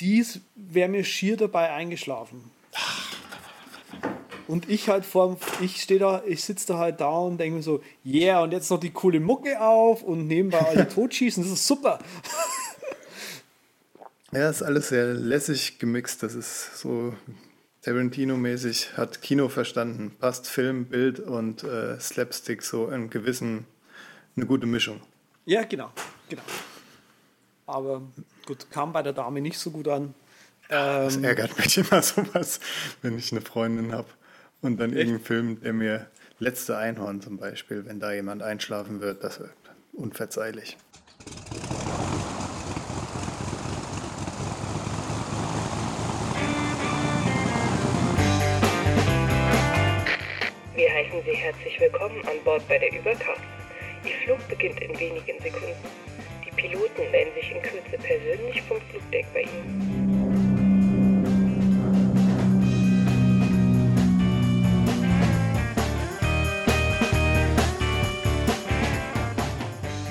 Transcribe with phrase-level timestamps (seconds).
[0.00, 2.50] dies wäre mir schier dabei eingeschlafen.
[4.48, 7.62] Und ich halt vor, ich stehe da, ich sitze da halt da und denke mir
[7.62, 11.66] so, yeah, und jetzt noch die coole Mucke auf und nebenbei alle totschießen, das ist
[11.66, 11.98] super.
[14.32, 16.22] Ja, ist alles sehr lässig gemixt.
[16.22, 17.14] Das ist so
[17.82, 20.12] Tarantino-mäßig, hat Kino verstanden.
[20.20, 23.66] Passt Film, Bild und äh, Slapstick so in gewissen,
[24.36, 25.00] eine gute Mischung.
[25.46, 25.90] Ja, genau,
[26.28, 26.42] genau.
[27.70, 28.02] Aber
[28.46, 30.14] gut, kam bei der Dame nicht so gut an.
[30.68, 32.60] das Ähm, ärgert mich immer sowas,
[33.02, 34.08] wenn ich eine Freundin habe
[34.60, 36.06] und dann irgendeinen Film, der mir
[36.42, 39.52] Letzte Einhorn zum Beispiel, wenn da jemand einschlafen wird, das wird
[39.92, 40.78] unverzeihlich.
[50.74, 53.42] Wir heißen Sie herzlich willkommen an Bord bei der Übercast.
[54.02, 56.09] Ihr Flug beginnt in wenigen Sekunden.
[56.50, 60.00] Die Piloten melden sich in Kürze persönlich vom Flugdeck bei Ihnen.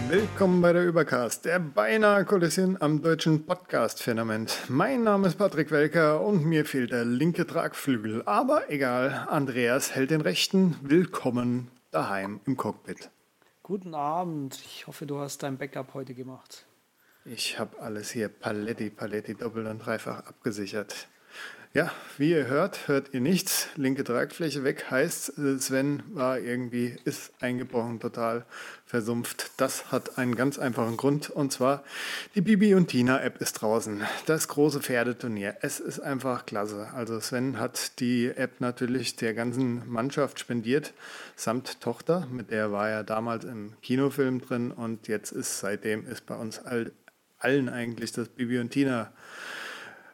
[0.09, 4.65] Willkommen bei der Übercast, der beinahe Kollision am deutschen Podcast-Firmament.
[4.69, 8.23] Mein Name ist Patrick Welker und mir fehlt der linke Tragflügel.
[8.25, 10.77] Aber egal, Andreas hält den rechten.
[10.81, 13.11] Willkommen daheim im Cockpit.
[13.69, 14.59] Guten Abend.
[14.65, 16.65] Ich hoffe, du hast dein Backup heute gemacht.
[17.23, 21.07] Ich habe alles hier paletti, paletti, doppelt und dreifach abgesichert.
[21.75, 23.67] Ja, wie ihr hört, hört ihr nichts.
[23.75, 28.47] Linke Tragfläche weg heißt, äh, Sven war irgendwie, ist eingebrochen, total
[28.89, 29.51] versumpft.
[29.57, 31.83] Das hat einen ganz einfachen Grund und zwar
[32.33, 34.01] die Bibi und Tina App ist draußen.
[34.25, 35.57] Das große Pferdeturnier.
[35.61, 36.87] Es ist einfach klasse.
[36.95, 40.93] Also Sven hat die App natürlich der ganzen Mannschaft spendiert,
[41.35, 42.27] samt Tochter.
[42.31, 46.57] Mit der war er damals im Kinofilm drin und jetzt ist seitdem ist bei uns
[46.57, 46.91] all,
[47.37, 49.11] allen eigentlich das Bibi und Tina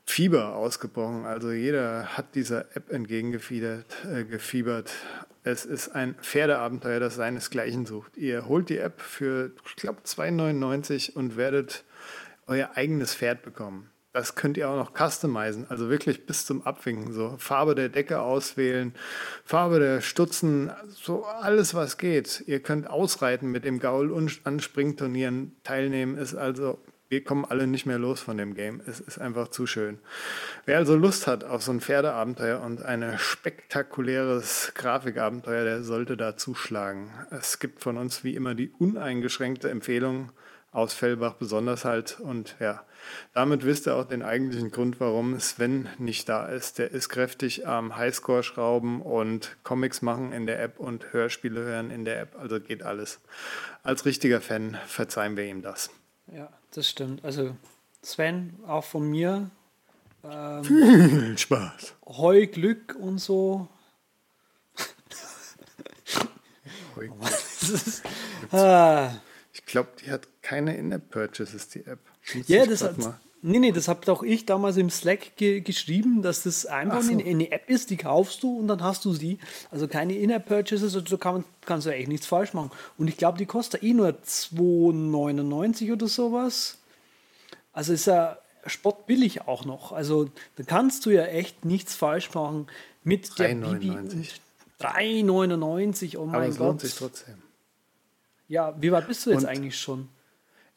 [0.05, 1.25] Fieber ausgebrochen.
[1.25, 3.85] Also jeder hat dieser App entgegengefiebert.
[4.13, 4.91] Äh, gefiebert.
[5.45, 8.17] Es ist ein Pferdeabenteuer, das seinesgleichen sucht.
[8.17, 11.83] Ihr holt die App für, ich glaube, 2,99 und werdet
[12.47, 13.91] euer eigenes Pferd bekommen.
[14.11, 17.13] Das könnt ihr auch noch customizen, also wirklich bis zum Abwinken.
[17.13, 18.95] So Farbe der Decke auswählen,
[19.43, 22.43] Farbe der Stutzen, so alles, was geht.
[22.47, 26.17] Ihr könnt ausreiten mit dem Gaul und an Springturnieren teilnehmen.
[26.17, 26.79] Ist also
[27.21, 28.81] kommen alle nicht mehr los von dem Game.
[28.85, 29.99] Es ist einfach zu schön.
[30.65, 36.37] Wer also Lust hat auf so ein Pferdeabenteuer und ein spektakuläres Grafikabenteuer, der sollte da
[36.37, 37.11] zuschlagen.
[37.31, 40.31] Es gibt von uns wie immer die uneingeschränkte Empfehlung
[40.75, 42.19] aus Fellbach besonders halt.
[42.19, 42.83] Und ja,
[43.33, 46.77] damit wisst ihr auch den eigentlichen Grund, warum Sven nicht da ist.
[46.79, 51.91] Der ist kräftig am Highscore schrauben und Comics machen in der App und Hörspiele hören
[51.91, 52.35] in der App.
[52.37, 53.21] Also geht alles.
[53.83, 55.89] Als richtiger Fan verzeihen wir ihm das.
[56.27, 57.23] Ja, das stimmt.
[57.25, 57.55] Also
[58.01, 59.49] Sven, auch von mir,
[60.63, 61.93] Viel Spaß.
[62.07, 63.67] Heu Glück und so.
[67.21, 68.03] Das ist,
[68.51, 69.11] ah,
[69.53, 71.99] Ich glaube, die hat keine In-App-Purchases, die App.
[72.47, 75.61] Ja, ich das hat, mal- nee, nee, das habe auch ich damals im Slack ge
[75.61, 77.11] geschrieben, dass das einfach Ach so.
[77.11, 79.39] eine, eine App ist, die kaufst du und dann hast du sie.
[79.71, 82.71] Also keine In-App-Purchases, also kann man, kannst du echt nichts falsch machen.
[82.97, 86.77] Und ich glaube, die kostet eh nur 2,99 oder sowas.
[87.73, 89.91] Also ist ja spottbillig auch noch.
[89.91, 92.67] Also da kannst du ja echt nichts falsch machen
[93.03, 93.89] mit der Bibi.
[93.91, 93.95] 3,99.
[93.99, 94.31] und
[94.79, 96.81] 3,99, oh Aber mein es lohnt Gott.
[96.81, 97.35] sich trotzdem.
[98.47, 100.09] Ja, wie weit bist du jetzt Und- eigentlich schon?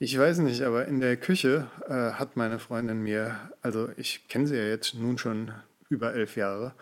[0.00, 4.46] Ich weiß nicht, aber in der Küche äh, hat meine Freundin mir, also ich kenne
[4.46, 5.50] sie ja jetzt nun schon
[5.88, 6.72] über elf Jahre,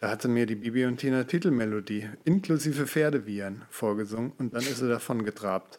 [0.00, 4.88] da hatte mir die Bibi und Tina Titelmelodie inklusive Pferdewiehern vorgesungen und dann ist sie
[4.88, 5.78] davon getrabt.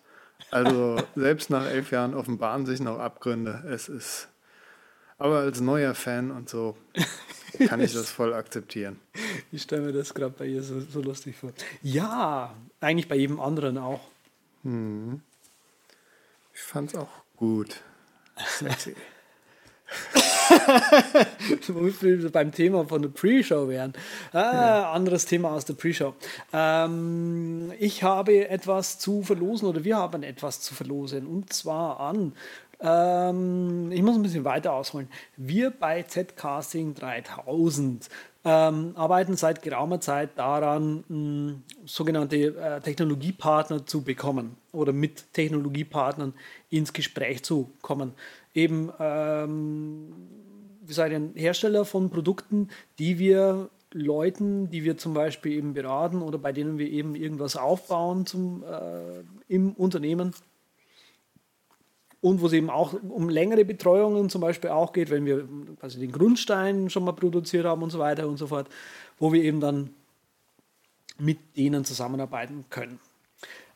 [0.49, 3.65] Also selbst nach elf Jahren offenbaren sich noch Abgründe.
[3.69, 4.29] Es ist,
[5.17, 6.77] aber als neuer Fan und so
[7.67, 8.99] kann ich das voll akzeptieren.
[9.49, 11.53] Ich stelle mir das gerade bei ihr so, so lustig vor.
[11.81, 14.01] Ja, eigentlich bei jedem anderen auch.
[16.57, 17.81] Ich fand's auch gut.
[18.43, 18.95] Sexy.
[21.67, 23.93] Womit wir beim Thema von der Pre-Show wären.
[24.33, 26.15] Ah, Anderes Thema aus der Pre-Show.
[26.51, 32.33] Ähm, ich habe etwas zu verlosen oder wir haben etwas zu verlosen und zwar an.
[32.79, 35.07] Ähm, ich muss ein bisschen weiter ausholen.
[35.35, 38.09] Wir bei Zcasting 3000
[38.45, 46.33] ähm, arbeiten seit geraumer Zeit daran, mh, sogenannte äh, Technologiepartner zu bekommen oder mit Technologiepartnern
[46.69, 48.13] ins Gespräch zu kommen.
[48.53, 50.13] Eben ähm,
[50.87, 52.69] wir seid ein Hersteller von Produkten,
[52.99, 57.55] die wir Leuten, die wir zum Beispiel eben beraten oder bei denen wir eben irgendwas
[57.55, 60.33] aufbauen zum, äh, im Unternehmen,
[62.21, 65.47] und wo es eben auch um längere Betreuungen zum Beispiel auch geht, wenn wir
[65.79, 68.67] quasi den Grundstein schon mal produziert haben und so weiter und so fort,
[69.19, 69.91] wo wir eben dann
[71.19, 72.99] mit denen zusammenarbeiten können.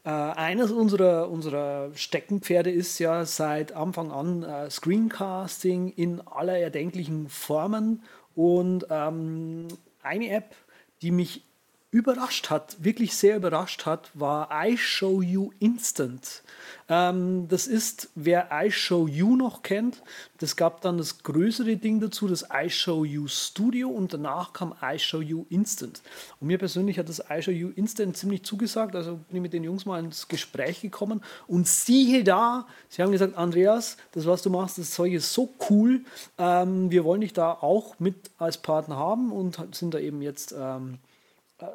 [0.04, 7.30] Äh, eines unserer, unserer Steckenpferde ist ja seit Anfang an äh, Screencasting in aller erdenklichen
[7.30, 8.02] Formen
[8.36, 9.68] und ähm,
[10.02, 10.56] eine App,
[11.04, 11.44] die mich
[11.92, 16.42] überrascht hat, wirklich sehr überrascht hat, war I Show You Instant.
[16.88, 20.02] Ähm, das ist, wer I Show You noch kennt,
[20.40, 24.74] das gab dann das größere Ding dazu, das I Show You Studio und danach kam
[24.82, 26.02] I Show You Instant.
[26.40, 29.54] Und mir persönlich hat das I Show You Instant ziemlich zugesagt, also bin ich mit
[29.54, 34.42] den Jungs mal ins Gespräch gekommen und siehe da, sie haben gesagt, Andreas, das was
[34.42, 36.06] du machst, das Zeug ist so cool,
[36.38, 40.56] ähm, wir wollen dich da auch mit als Partner haben und sind da eben jetzt...
[40.58, 41.00] Ähm,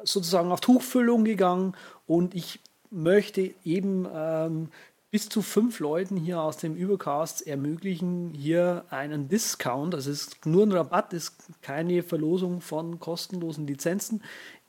[0.03, 1.73] sozusagen auf Tuchfüllung gegangen
[2.05, 4.69] und ich möchte eben ähm,
[5.09, 10.63] bis zu fünf Leuten hier aus dem Übercast ermöglichen, hier einen Discount, das ist nur
[10.63, 14.21] ein Rabatt, ist keine Verlosung von kostenlosen Lizenzen,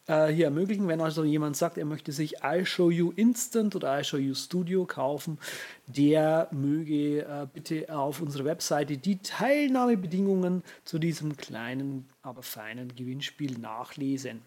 [0.08, 0.88] äh, hier ermöglichen.
[0.88, 5.38] Wenn also jemand sagt, er möchte sich iShowU Instant oder iShowU Studio kaufen,
[5.86, 13.58] der möge äh, bitte auf unserer Webseite die Teilnahmebedingungen zu diesem kleinen, aber feinen Gewinnspiel
[13.58, 14.40] nachlesen.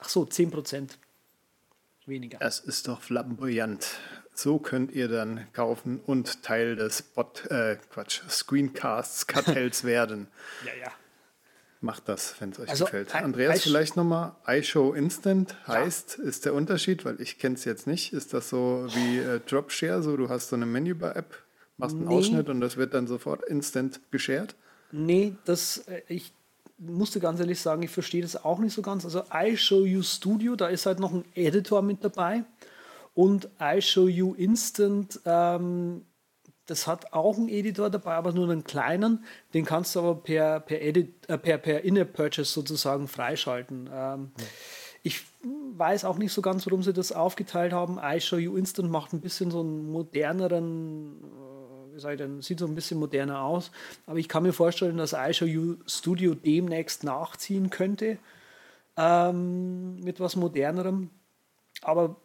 [0.00, 0.90] Ach so, 10%
[2.06, 2.38] weniger.
[2.38, 3.86] Das ist doch flamboyant.
[4.34, 10.26] So könnt ihr dann kaufen und Teil des Bot, äh, Quatsch, Screencasts-Kartells werden.
[10.64, 10.92] Ja, ja.
[11.80, 13.14] Macht das, wenn es euch also, gefällt.
[13.14, 16.24] Andreas, vielleicht nochmal iShow Instant heißt, ja.
[16.24, 18.12] ist der Unterschied, weil ich kenne es jetzt nicht.
[18.12, 21.36] Ist das so wie äh, Dropshare, so du hast so eine Menübar-App,
[21.76, 22.14] machst einen nee.
[22.14, 24.56] Ausschnitt und das wird dann sofort instant geshared?
[24.92, 26.32] Nee, das, äh, ich
[26.78, 29.04] musste ganz ehrlich sagen, ich verstehe das auch nicht so ganz.
[29.04, 32.44] Also iShowU Studio, da ist halt noch ein Editor mit dabei
[33.14, 36.02] und iShowU Instant, ähm,
[36.66, 39.24] das hat auch einen Editor dabei, aber nur einen kleinen.
[39.52, 43.88] Den kannst du aber per, per, Edit, äh, per, per In-App-Purchase sozusagen freischalten.
[43.92, 44.44] Ähm, ja.
[45.02, 45.22] Ich
[45.76, 47.98] weiß auch nicht so ganz, warum sie das aufgeteilt haben.
[48.02, 51.22] iShowU Instant macht ein bisschen so einen moderneren
[51.96, 53.70] ich denn, sieht so ein bisschen moderner aus.
[54.06, 55.46] Aber ich kann mir vorstellen, dass iShow
[55.86, 58.18] Studio demnächst nachziehen könnte
[58.96, 61.10] ähm, mit was modernerem.
[61.82, 62.16] Aber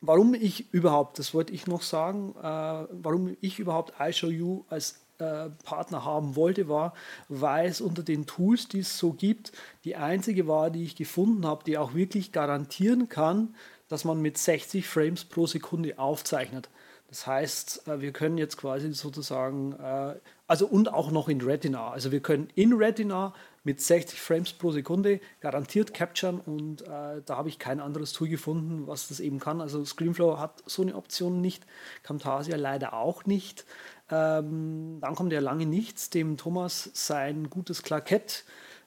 [0.00, 5.50] warum ich überhaupt, das wollte ich noch sagen, äh, warum ich überhaupt iShowU als äh,
[5.64, 6.94] Partner haben wollte, war,
[7.28, 9.52] weil es unter den Tools, die es so gibt,
[9.84, 13.54] die einzige war, die ich gefunden habe, die auch wirklich garantieren kann,
[13.88, 16.68] dass man mit 60 Frames pro Sekunde aufzeichnet.
[17.14, 20.16] Das heißt, äh, wir können jetzt quasi sozusagen, äh,
[20.48, 21.92] also und auch noch in Retina.
[21.92, 23.32] Also wir können in Retina
[23.62, 28.28] mit 60 Frames pro Sekunde garantiert capturen und äh, da habe ich kein anderes Tool
[28.28, 29.60] gefunden, was das eben kann.
[29.60, 31.64] Also Screenflow hat so eine Option nicht,
[32.02, 33.64] Camtasia leider auch nicht.
[34.10, 38.44] Ähm, dann kommt ja lange nichts, dem Thomas sein gutes Klakett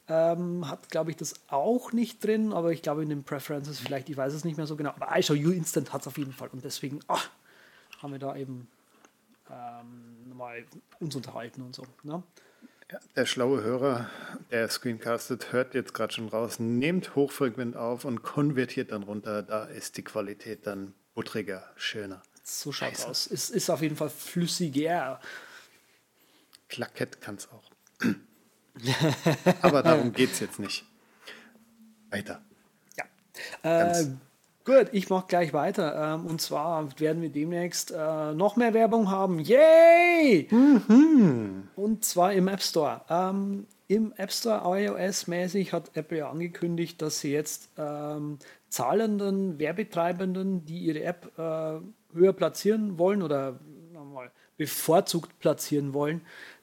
[0.10, 4.10] ähm, hat, glaube ich, das auch nicht drin, aber ich glaube in den Preferences vielleicht,
[4.10, 6.50] ich weiß es nicht mehr so genau, aber iShowU Instant hat es auf jeden Fall
[6.50, 7.30] und deswegen, ach,
[7.98, 8.68] haben wir da eben
[9.50, 10.66] ähm, mal
[11.00, 11.86] uns unterhalten und so.
[12.04, 12.24] Ne?
[12.92, 14.10] Ja, der schlaue Hörer,
[14.50, 19.44] der screencastet, hört jetzt gerade schon raus, nehmt hochfrequent auf und konvertiert dann runter.
[19.44, 22.22] Da ist die Qualität dann buttriger, schöner.
[22.44, 23.28] So schaut es aus.
[23.30, 25.20] Es ist auf jeden Fall flüssiger.
[26.70, 27.70] Klakett kann es auch.
[29.62, 30.86] Aber darum geht es jetzt nicht.
[32.10, 32.42] Weiter.
[32.96, 33.06] Ja.
[33.92, 34.06] Äh,
[34.68, 36.16] Gut, ich mache gleich weiter.
[36.16, 39.40] Ähm, und zwar werden wir demnächst äh, noch mehr Werbung haben.
[39.40, 40.50] Yay!
[40.52, 41.70] Mhm.
[41.78, 43.00] Und zwar im App Store.
[43.10, 50.66] Ähm, Im App Store iOS-mäßig hat Apple ja angekündigt, dass sie jetzt ähm, zahlenden Werbetreibenden,
[50.66, 51.80] die ihre App äh,
[52.14, 53.58] höher platzieren wollen oder
[54.58, 56.22] bevorzugt platzieren wollen,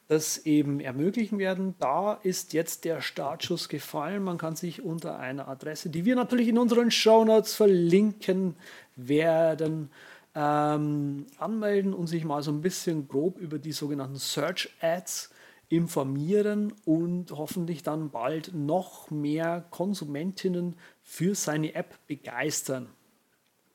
[0.09, 1.75] das eben ermöglichen werden.
[1.79, 4.23] Da ist jetzt der Startschuss gefallen.
[4.23, 8.57] Man kann sich unter einer Adresse, die wir natürlich in unseren Shownotes verlinken
[8.97, 9.91] werden,
[10.35, 15.31] ähm, anmelden und sich mal so ein bisschen grob über die sogenannten Search Ads
[15.69, 22.89] informieren und hoffentlich dann bald noch mehr Konsumentinnen für seine App begeistern.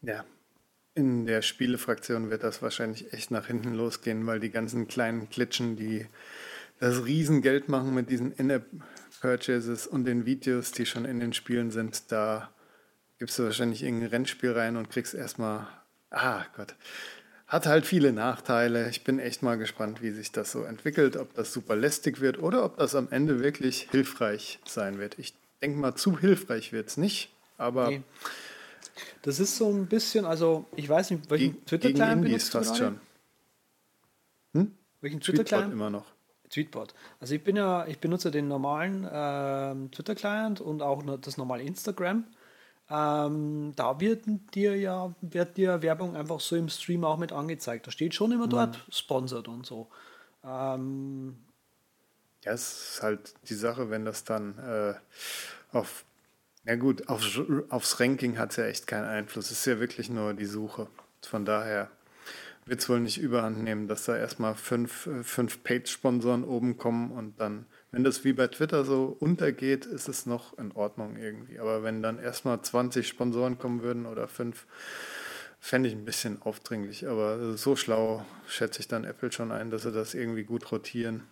[0.01, 0.23] Ja,
[0.99, 5.77] in der Spielefraktion wird das wahrscheinlich echt nach hinten losgehen, weil die ganzen kleinen Klitschen,
[5.77, 6.05] die
[6.79, 12.11] das Riesengeld machen mit diesen In-App-Purchases und den Videos, die schon in den Spielen sind,
[12.11, 12.49] da
[13.17, 15.67] gibst du wahrscheinlich irgendein Rennspiel rein und kriegst erstmal,
[16.09, 16.75] ah Gott,
[17.47, 18.89] hat halt viele Nachteile.
[18.89, 22.39] Ich bin echt mal gespannt, wie sich das so entwickelt, ob das super lästig wird
[22.39, 25.17] oder ob das am Ende wirklich hilfreich sein wird.
[25.17, 27.87] Ich denke mal, zu hilfreich wird es nicht, aber...
[27.87, 28.03] Okay.
[29.21, 32.99] Das ist so ein bisschen, also ich weiß nicht, welchen Twitter-Client benutzt fast schon.
[34.53, 34.71] Hm?
[35.01, 35.73] Welchen Twitter-Client?
[35.73, 36.05] immer noch.
[36.49, 36.93] Tweetbot.
[37.19, 42.25] Also ich bin ja, ich benutze den normalen ähm, Twitter-Client und auch das normale Instagram.
[42.89, 44.25] Ähm, da wird
[44.55, 47.85] dir ja wird dir Werbung einfach so im Stream auch mit angezeigt.
[47.85, 48.91] Da steht schon immer dort mhm.
[48.91, 49.89] sponsored und so.
[50.43, 51.37] Ähm,
[52.43, 54.93] ja, es ist halt die Sache, wenn das dann äh,
[55.71, 56.05] auf,
[56.65, 57.23] ja gut, auf,
[57.69, 59.45] aufs Ranking hat es ja echt keinen Einfluss.
[59.45, 60.87] Es ist ja wirklich nur die Suche.
[61.21, 61.89] Von daher
[62.65, 67.11] wird es wohl nicht überhand nehmen, dass da erstmal fünf, äh, fünf Page-Sponsoren oben kommen
[67.11, 71.59] und dann, wenn das wie bei Twitter so untergeht, ist es noch in Ordnung irgendwie.
[71.59, 74.67] Aber wenn dann erstmal 20 Sponsoren kommen würden oder fünf,
[75.59, 77.07] fände ich ein bisschen aufdringlich.
[77.07, 81.23] Aber so schlau schätze ich dann Apple schon ein, dass sie das irgendwie gut rotieren.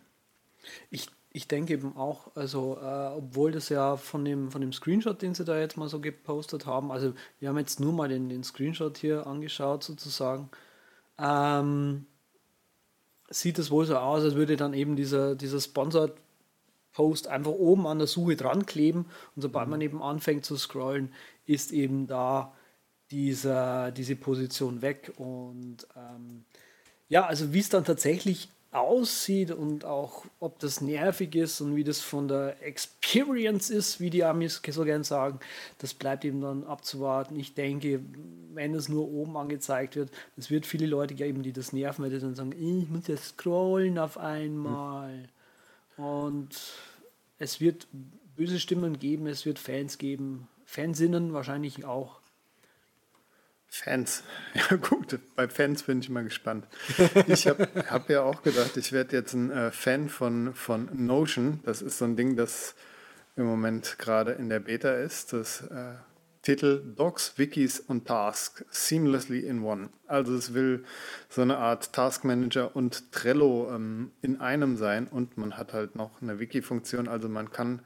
[0.90, 5.22] Ich, ich denke eben auch, also äh, obwohl das ja von dem, von dem Screenshot,
[5.22, 8.28] den sie da jetzt mal so gepostet haben, also wir haben jetzt nur mal den,
[8.28, 10.50] den Screenshot hier angeschaut sozusagen,
[11.20, 12.08] ähm,
[13.30, 16.14] sieht es wohl so aus, als würde dann eben dieser, dieser Sponsored
[16.94, 21.14] Post einfach oben an der Suche dran kleben und sobald man eben anfängt zu scrollen,
[21.46, 22.52] ist eben da
[23.12, 26.46] dieser, diese Position weg und ähm,
[27.10, 31.84] ja, also wie es dann tatsächlich aussieht und auch ob das nervig ist und wie
[31.84, 35.40] das von der Experience ist, wie die Amis so gern sagen,
[35.80, 37.40] das bleibt eben dann abzuwarten.
[37.40, 38.02] Ich denke,
[38.54, 42.12] wenn es nur oben angezeigt wird, es wird viele Leute geben, die das nerven, weil
[42.12, 45.30] die dann sagen, ich muss jetzt scrollen auf einmal.
[45.96, 46.50] Und
[47.40, 47.88] es wird
[48.36, 52.20] böse Stimmen geben, es wird Fans geben, Fansinnen wahrscheinlich auch.
[53.70, 54.24] Fans.
[54.54, 56.66] Ja gut, bei Fans bin ich mal gespannt.
[57.28, 61.60] Ich habe hab ja auch gedacht, ich werde jetzt ein äh, Fan von, von Notion.
[61.64, 62.76] Das ist so ein Ding, das
[63.36, 65.34] im Moment gerade in der Beta ist.
[65.34, 65.94] Das äh,
[66.48, 69.90] Titel Docs, Wikis und Tasks seamlessly in one.
[70.08, 70.86] Also es will
[71.28, 75.98] so eine Art Task Manager und Trello ähm, in einem sein und man hat halt
[75.98, 77.10] noch eine Wiki-Funktion.
[77.10, 77.82] Also man kann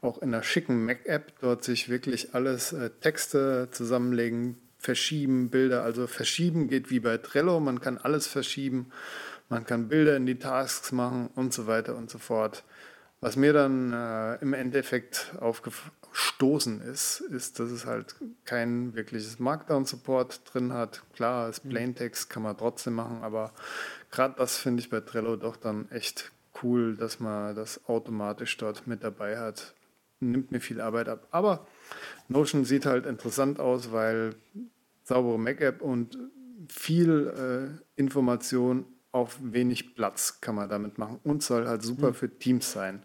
[0.00, 5.82] auch in einer schicken Mac-App dort sich wirklich alles äh, Texte zusammenlegen, verschieben, Bilder.
[5.82, 8.90] Also verschieben geht wie bei Trello, man kann alles verschieben,
[9.48, 12.64] man kann Bilder in die Tasks machen und so weiter und so fort.
[13.20, 18.14] Was mir dann äh, im Endeffekt aufgestoßen ist, ist, dass es halt
[18.44, 21.02] kein wirkliches Markdown-Support drin hat.
[21.14, 21.70] Klar, das mhm.
[21.70, 23.52] Plaintext kann man trotzdem machen, aber
[24.10, 26.30] gerade das finde ich bei Trello doch dann echt
[26.62, 29.74] cool, dass man das automatisch dort mit dabei hat.
[30.20, 31.26] Nimmt mir viel Arbeit ab.
[31.30, 31.66] Aber
[32.28, 34.34] Notion sieht halt interessant aus, weil
[35.04, 36.18] saubere Mac-App und
[36.68, 42.14] viel äh, Information auf wenig Platz kann man damit machen und soll halt super hm.
[42.14, 43.02] für Teams sein.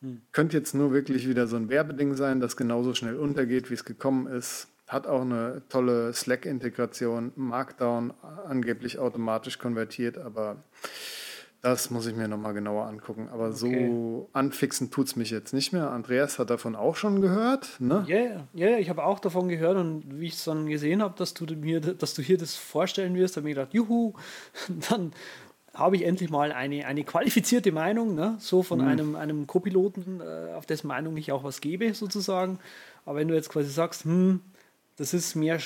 [0.00, 0.22] Hm.
[0.32, 3.84] Könnte jetzt nur wirklich wieder so ein Werbeding sein, das genauso schnell untergeht, wie es
[3.84, 4.68] gekommen ist.
[4.88, 8.12] Hat auch eine tolle Slack-Integration, Markdown
[8.48, 10.64] angeblich automatisch konvertiert, aber
[11.62, 13.28] das muss ich mir nochmal genauer angucken.
[13.30, 13.56] Aber okay.
[13.56, 15.90] so anfixen tut es mich jetzt nicht mehr.
[15.90, 17.80] Andreas hat davon auch schon gehört.
[17.80, 18.04] Ne?
[18.06, 21.14] Ja, yeah, yeah, ich habe auch davon gehört und wie ich es dann gesehen habe,
[21.18, 24.14] dass du mir, dass du hier das vorstellen wirst, habe ich gedacht, juhu,
[24.88, 25.12] dann
[25.74, 28.36] habe ich endlich mal eine, eine qualifizierte Meinung, ne?
[28.38, 28.88] so von mhm.
[28.88, 32.58] einem, einem Co-Piloten, äh, auf dessen Meinung ich auch was gebe, sozusagen.
[33.04, 34.40] Aber wenn du jetzt quasi sagst, hm,
[34.96, 35.58] das ist mehr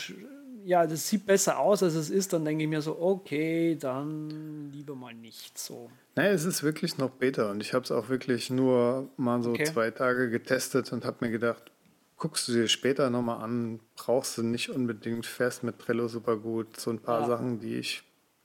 [0.65, 4.71] ja, das sieht besser aus, als es ist, dann denke ich mir so, okay, dann
[4.73, 5.91] lieber mal nicht so.
[6.17, 9.51] Naja, es ist wirklich noch Beta und ich habe es auch wirklich nur mal so
[9.51, 9.65] okay.
[9.65, 11.71] zwei Tage getestet und habe mir gedacht,
[12.17, 16.81] guckst du dir später nochmal an, brauchst du nicht unbedingt fest mit Trello super gut,
[16.81, 17.27] so ein paar ja.
[17.27, 18.03] Sachen, die ich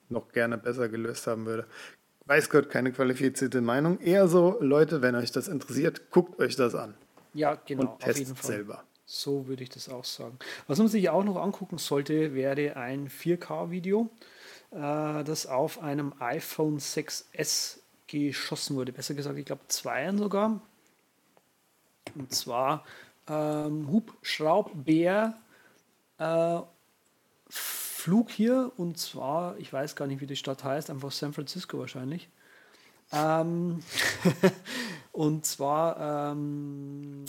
[0.10, 1.66] noch gerne besser gelöst haben würde.
[2.26, 4.00] Weiß Gott, keine qualifizierte Meinung.
[4.00, 6.96] Eher so, Leute, wenn euch das interessiert, guckt euch das an.
[7.34, 7.94] Ja, genau.
[7.94, 8.84] Und testet selber.
[9.12, 10.38] So würde ich das auch sagen.
[10.68, 14.08] Was man sich auch noch angucken sollte, wäre ein 4K-Video,
[14.70, 18.94] äh, das auf einem iPhone 6S geschossen wurde.
[18.94, 20.62] Besser gesagt, ich glaube, zwei sogar.
[22.14, 22.86] Und zwar
[23.28, 25.34] ähm, Hubschraubbär
[26.20, 26.60] äh,
[27.50, 31.80] Flug hier und zwar, ich weiß gar nicht, wie die Stadt heißt, einfach San Francisco
[31.80, 32.30] wahrscheinlich.
[33.12, 33.82] Ähm
[35.12, 37.26] und zwar ähm,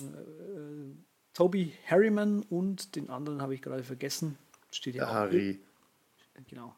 [1.40, 4.37] Toby Harriman und den anderen habe ich gerade vergessen.
[4.70, 5.59] Steht hier Harry.
[6.50, 6.75] Genau.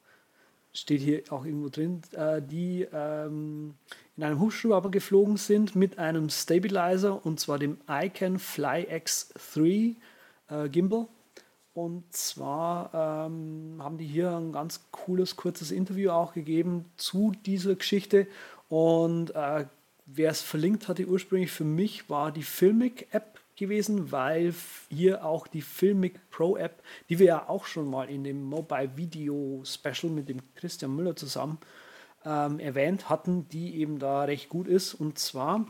[0.73, 3.75] Steht hier auch irgendwo drin, äh, die ähm,
[4.17, 9.97] in einem Hubschrauber geflogen sind mit einem Stabilizer und zwar dem Icon Fly X3
[10.49, 11.09] äh, Gimbal.
[11.75, 17.75] Und zwar ähm, haben die hier ein ganz cooles, kurzes Interview auch gegeben zu dieser
[17.75, 18.29] Geschichte.
[18.69, 19.67] Und äh,
[20.07, 24.55] wer es verlinkt hatte ursprünglich für mich, war die Filmic-App gewesen, weil
[24.91, 28.91] hier auch die Filmic Pro App, die wir ja auch schon mal in dem Mobile
[28.97, 31.59] Video Special mit dem Christian Müller zusammen
[32.25, 34.95] ähm, erwähnt hatten, die eben da recht gut ist.
[34.95, 35.67] Und zwar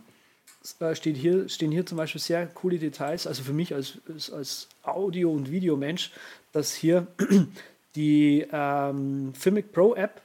[0.80, 3.98] äh, steht hier, stehen hier zum Beispiel sehr coole Details, also für mich als,
[4.32, 6.12] als Audio- und Videomensch,
[6.52, 7.06] dass hier
[7.94, 10.22] die ähm, Filmic Pro App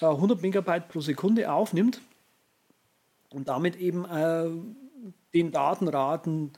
[0.00, 2.00] äh, 100 Megabyte pro Sekunde aufnimmt
[3.30, 4.50] und damit eben äh,
[5.34, 6.52] den Datenraten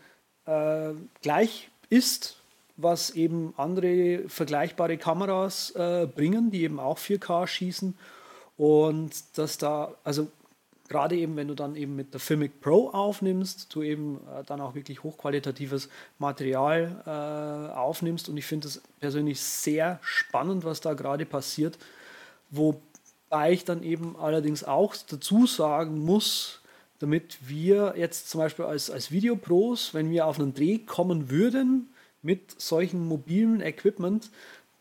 [0.48, 2.36] äh, gleich ist,
[2.76, 7.94] was eben andere vergleichbare Kameras äh, bringen, die eben auch 4K schießen.
[8.56, 10.28] Und dass da, also
[10.88, 14.60] gerade eben, wenn du dann eben mit der Filmic Pro aufnimmst, du eben äh, dann
[14.60, 15.88] auch wirklich hochqualitatives
[16.18, 18.28] Material äh, aufnimmst.
[18.28, 21.78] Und ich finde es persönlich sehr spannend, was da gerade passiert.
[22.50, 26.57] Wobei ich dann eben allerdings auch dazu sagen muss,
[26.98, 31.88] damit wir jetzt zum Beispiel als, als Videopros, wenn wir auf einen Dreh kommen würden
[32.22, 34.30] mit solchen mobilen Equipment,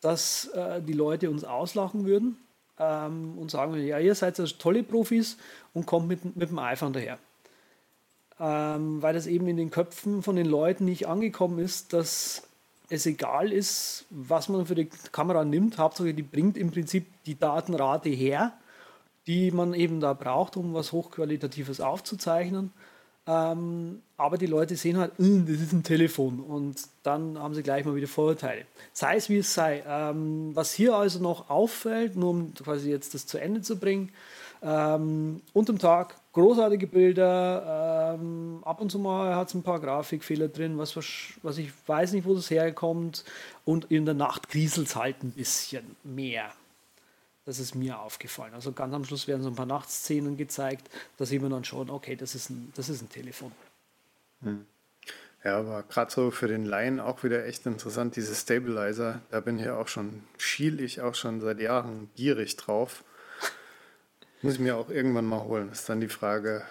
[0.02, 2.38] dass äh, die Leute uns auslachen würden
[2.80, 5.38] ähm, und sagen, ja, ihr seid also tolle Profis
[5.74, 7.20] und kommt mit, mit dem iPhone daher.
[8.40, 12.44] Ähm, weil das eben in den Köpfen von den Leuten nicht angekommen ist, dass
[12.90, 15.78] es egal ist, was man für die Kamera nimmt.
[15.78, 18.54] Hauptsache, die bringt im Prinzip die Datenrate her
[19.28, 22.72] die man eben da braucht, um was Hochqualitatives aufzuzeichnen.
[23.28, 27.62] Ähm, aber die Leute sehen halt, hm, das ist ein Telefon und dann haben sie
[27.62, 28.66] gleich mal wieder Vorurteile.
[28.94, 29.84] Sei es wie es sei.
[29.86, 34.14] Ähm, was hier also noch auffällt, nur um quasi jetzt das zu Ende zu bringen,
[34.64, 40.48] ähm, unterm Tag großartige Bilder, ähm, ab und zu mal hat es ein paar Grafikfehler
[40.48, 40.96] drin, was,
[41.44, 43.26] was ich weiß nicht, wo das herkommt
[43.66, 46.50] und in der Nacht kriselt es halt ein bisschen mehr.
[47.48, 48.54] Das ist mir aufgefallen.
[48.54, 50.90] Also ganz am Schluss werden so ein paar Nachtszenen gezeigt.
[51.16, 53.54] Da sieht man dann schon, okay, das ist ein, das ist ein Telefon.
[54.42, 54.66] Hm.
[55.46, 59.22] Ja, aber gerade so für den Laien auch wieder echt interessant, diese Stabilizer.
[59.32, 63.06] Da bin ich auch schon, schiel ich auch schon seit Jahren gierig drauf.
[64.42, 65.72] Muss ich mir auch irgendwann mal holen.
[65.72, 66.66] Ist dann die Frage,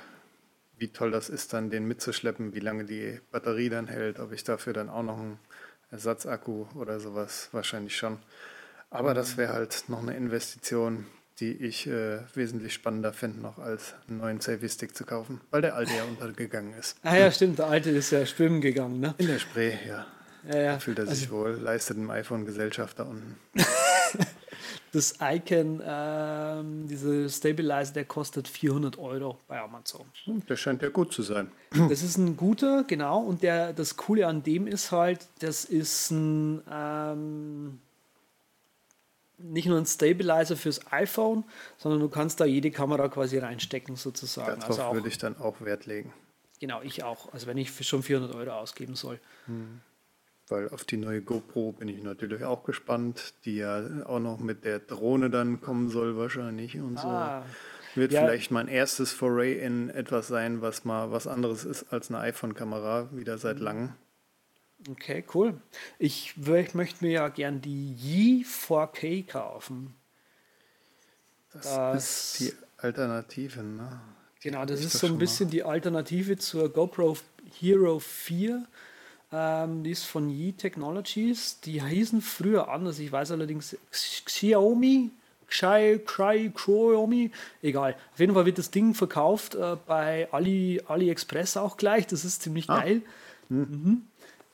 [0.77, 4.45] wie toll das ist, dann den mitzuschleppen, wie lange die Batterie dann hält, ob ich
[4.45, 5.39] dafür dann auch noch einen
[5.91, 8.19] Ersatzakku oder sowas wahrscheinlich schon.
[8.91, 11.07] Aber das wäre halt noch eine Investition,
[11.41, 15.75] die ich äh, wesentlich spannender fände, noch als einen neuen Selfie-Stick zu kaufen, weil der
[15.75, 16.97] alte ja untergegangen ist.
[17.03, 19.15] Ah ja, stimmt, der alte ist ja schwimmen gegangen, ne?
[19.19, 20.07] In der Spree, ja.
[20.49, 20.73] ja, ja.
[20.75, 23.37] Da fühlt er sich also, wohl, leistet dem iPhone Gesellschaft da unten.
[24.93, 30.07] das Icon, ähm, diese Stabilizer, der kostet 400 Euro bei Amazon.
[30.25, 31.51] Hm, der scheint ja gut zu sein.
[31.91, 33.21] Das ist ein guter, genau.
[33.21, 36.63] Und der, das Coole an dem ist halt, das ist ein...
[36.71, 37.81] Ähm,
[39.39, 41.45] nicht nur ein Stabilizer fürs iPhone,
[41.77, 44.61] sondern du kannst da jede Kamera quasi reinstecken sozusagen.
[44.61, 46.13] Darauf also würde ich dann auch Wert legen.
[46.61, 47.33] Genau, ich auch.
[47.33, 49.21] Also wenn ich schon 400 Euro ausgeben soll.
[49.47, 49.81] Hm.
[50.49, 54.65] Weil auf die neue GoPro bin ich natürlich auch gespannt, die ja auch noch mit
[54.65, 57.43] der Drohne dann kommen soll wahrscheinlich und ah.
[57.43, 58.01] so.
[58.01, 58.21] Wird ja.
[58.21, 63.09] vielleicht mein erstes Foray in etwas sein, was mal was anderes ist als eine iPhone-Kamera,
[63.13, 63.65] wieder seit hm.
[63.65, 63.93] langem.
[64.89, 65.61] Okay, cool.
[65.99, 69.95] Ich, ich möchte mir ja gern die Yi 4K kaufen.
[71.53, 74.01] Das, das ist die Alternative, ne?
[74.43, 75.53] Genau, das ist das so ein bisschen mal.
[75.53, 77.17] die Alternative zur GoPro
[77.59, 78.65] Hero 4.
[79.33, 81.61] Ähm, die ist von Yi Technologies.
[81.61, 82.99] Die hießen früher anders.
[82.99, 85.11] Ich weiß allerdings Xiaomi,
[85.49, 87.97] Xi, Xi, Xiaomi, egal.
[88.13, 92.07] Auf jeden Fall wird das Ding verkauft äh, bei Ali, AliExpress auch gleich.
[92.07, 92.81] Das ist ziemlich ah.
[92.81, 93.03] geil.
[93.49, 93.59] Hm.
[93.59, 94.07] Mhm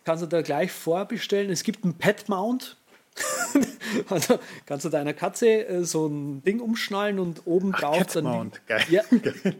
[0.04, 1.50] kannst du da gleich vorbestellen.
[1.50, 2.76] Es gibt einen Pet-Mount.
[4.08, 8.16] also kannst du deiner Katze äh, so ein Ding umschnallen und oben Ach, drauf Cat
[8.16, 8.24] dann.
[8.24, 8.82] Mount, geil.
[8.88, 9.02] Ja,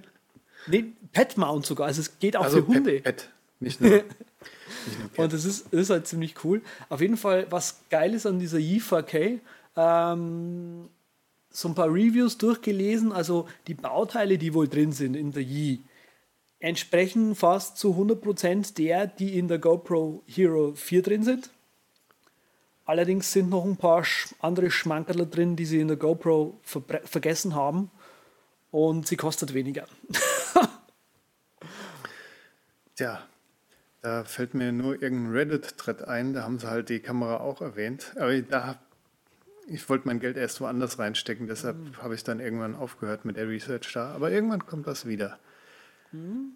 [0.67, 1.89] nee, Pet Mount sogar.
[1.89, 2.93] Also es geht auch also für Hunde.
[2.93, 3.31] Pet, Pet.
[3.61, 3.91] Nicht nur.
[3.91, 4.07] nicht
[5.17, 6.63] nur und das ist, das ist halt ziemlich cool.
[6.89, 9.41] Auf jeden Fall, was geil ist an dieser Y4K,
[9.77, 10.89] ähm,
[11.51, 15.85] so ein paar Reviews durchgelesen, also die Bauteile, die wohl drin sind in der Y,
[16.63, 21.51] entsprechen fast zu 100% der, die in der GoPro Hero 4 drin sind.
[22.85, 24.05] Allerdings sind noch ein paar
[24.39, 27.91] andere Schmankerler drin, die sie in der GoPro ver vergessen haben
[28.71, 29.87] und sie kostet weniger.
[32.97, 33.23] Tja,
[34.01, 38.13] da fällt mir nur irgendein Reddit-Thread ein, da haben sie halt die Kamera auch erwähnt.
[38.17, 38.79] Aber da,
[39.67, 41.97] ich wollte mein Geld erst woanders reinstecken, deshalb mhm.
[42.03, 44.13] habe ich dann irgendwann aufgehört mit der Research da.
[44.13, 45.39] Aber irgendwann kommt das wieder.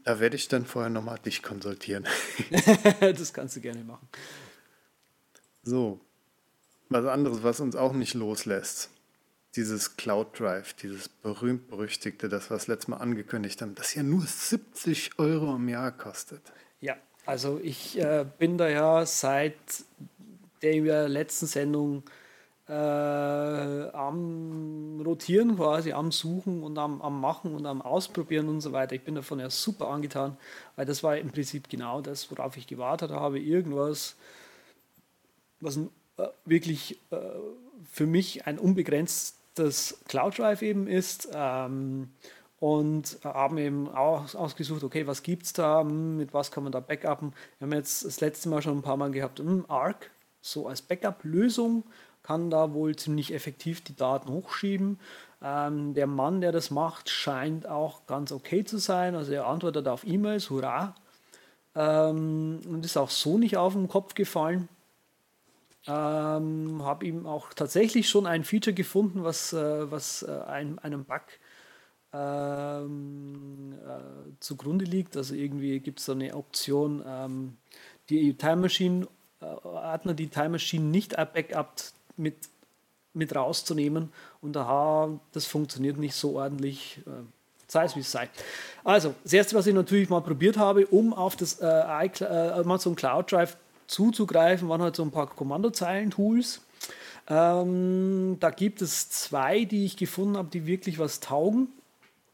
[0.05, 2.07] Da werde ich dann vorher nochmal dich konsultieren.
[3.01, 4.07] das kannst du gerne machen.
[5.63, 6.01] So,
[6.89, 8.91] was anderes, was uns auch nicht loslässt.
[9.57, 14.23] Dieses Cloud Drive, dieses berühmt-berüchtigte, das wir das letzte Mal angekündigt haben, das ja nur
[14.23, 16.43] 70 Euro im Jahr kostet.
[16.81, 19.57] Ja, also ich äh, bin da ja seit
[20.63, 22.05] der letzten Sendung
[22.69, 28.73] äh, am Rotieren quasi, am Suchen und am, am Machen und am Ausprobieren und so
[28.73, 28.95] weiter.
[28.95, 30.37] Ich bin davon ja super angetan,
[30.75, 33.39] weil das war im Prinzip genau das, worauf ich gewartet habe.
[33.39, 34.17] Irgendwas,
[35.61, 37.17] was äh, wirklich äh,
[37.93, 41.29] für mich ein unbegrenztes Cloud Drive eben ist.
[41.33, 42.11] Ähm,
[42.59, 46.73] und haben eben auch ausgesucht, okay, was gibt es da, hm, mit was kann man
[46.73, 47.33] da backuppen.
[47.59, 50.81] Wir haben jetzt das letzte Mal schon ein paar Mal gehabt, hm, Arc, so als
[50.81, 51.85] Backup-Lösung,
[52.27, 54.99] kann da wohl ziemlich effektiv die Daten hochschieben.
[55.41, 59.15] Ähm, der Mann, der das macht, scheint auch ganz okay zu sein.
[59.15, 60.97] Also er antwortet auf E-Mails, hurra.
[61.77, 64.69] Ähm, und ist auch so nicht auf den Kopf gefallen.
[65.87, 71.05] Ähm, habe ihm auch tatsächlich schon ein Feature gefunden, was, äh, was äh, ein, einem
[71.05, 71.23] Bug
[72.13, 75.17] ähm, äh, zugrunde liegt.
[75.17, 77.57] Also irgendwie gibt es so eine Option, ähm,
[78.11, 79.07] die Time Machine,
[79.41, 82.37] äh, Ordner, die Time Machine nicht backupt, mit,
[83.13, 84.13] mit rauszunehmen.
[84.41, 87.01] Und aha, das funktioniert nicht so ordentlich.
[87.07, 87.11] Äh,
[87.69, 88.29] sei es wie es sei.
[88.85, 92.95] Also, das erste, was ich natürlich mal probiert habe, um auf das äh, äh Amazon
[92.95, 96.61] Cloud Drive zuzugreifen, waren halt so ein paar Kommandozeilen-Tools.
[97.29, 101.69] Ähm, da gibt es zwei, die ich gefunden habe, die wirklich was taugen.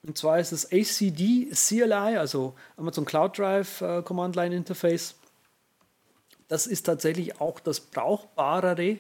[0.03, 5.15] Und zwar ist das ACD CLI, also Amazon Cloud Drive äh, Command Line Interface.
[6.49, 8.99] Das ist tatsächlich auch das brauchbarere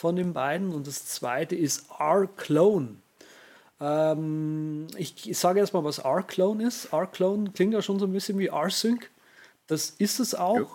[0.00, 0.72] von den beiden.
[0.72, 2.96] Und das zweite ist R-Clone.
[3.80, 6.92] Ähm, ich, ich sage erstmal, was R-Clone ist.
[6.92, 9.10] R-Clone klingt ja schon so ein bisschen wie R-Sync.
[9.66, 10.56] Das ist es auch.
[10.56, 10.66] Ja.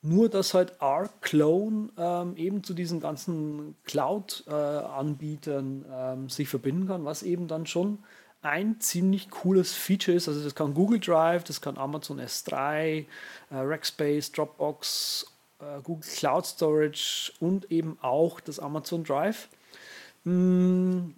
[0.00, 7.04] Nur, dass halt R-Clone ähm, eben zu diesen ganzen Cloud-Anbietern äh, ähm, sich verbinden kann,
[7.04, 7.98] was eben dann schon
[8.40, 10.28] ein ziemlich cooles Feature ist.
[10.28, 13.04] Also das kann Google Drive, das kann Amazon S3, äh,
[13.50, 15.26] Rackspace, Dropbox
[15.82, 19.48] Google Cloud Storage und eben auch das Amazon Drive.
[20.24, 21.14] Hm,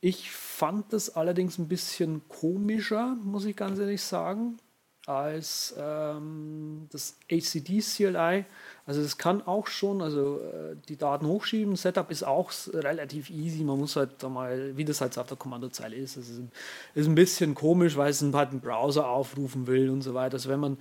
[0.00, 4.58] ich fand das allerdings ein bisschen komischer, muss ich ganz ehrlich sagen,
[5.06, 8.44] als ähm, das ACD CLI.
[8.86, 11.76] Also das kann auch schon, also äh, die Daten hochschieben.
[11.76, 13.64] Setup ist auch relativ easy.
[13.64, 16.16] Man muss halt da mal, wie das halt auf der Kommandozeile ist.
[16.16, 16.40] Es ist,
[16.94, 20.34] ist, ein bisschen komisch, weil es halt einen Browser aufrufen will und so weiter.
[20.34, 20.78] Also wenn man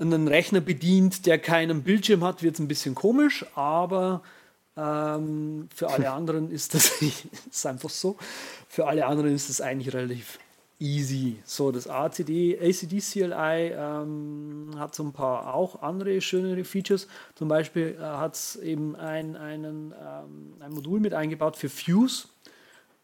[0.00, 4.22] einen Rechner bedient, der keinen Bildschirm hat, wird es ein bisschen komisch, aber
[4.76, 7.02] ähm, für alle anderen ist das
[7.50, 8.16] ist einfach so.
[8.68, 10.38] Für alle anderen ist das eigentlich relativ
[10.78, 11.36] easy.
[11.44, 17.06] So, das ACD, ACD CLI ähm, hat so ein paar auch andere schönere Features.
[17.34, 22.28] Zum Beispiel äh, hat es eben ein, einen, ähm, ein Modul mit eingebaut für Fuse.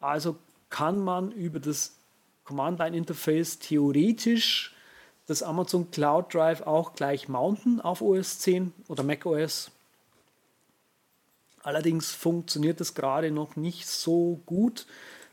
[0.01, 0.37] Also
[0.71, 1.97] kann man über das
[2.45, 4.76] Command-Line-Interface theoretisch
[5.27, 9.71] das Amazon Cloud Drive auch gleich mounten auf OS 10 oder Mac OS.
[11.62, 14.87] Allerdings funktioniert das gerade noch nicht so gut,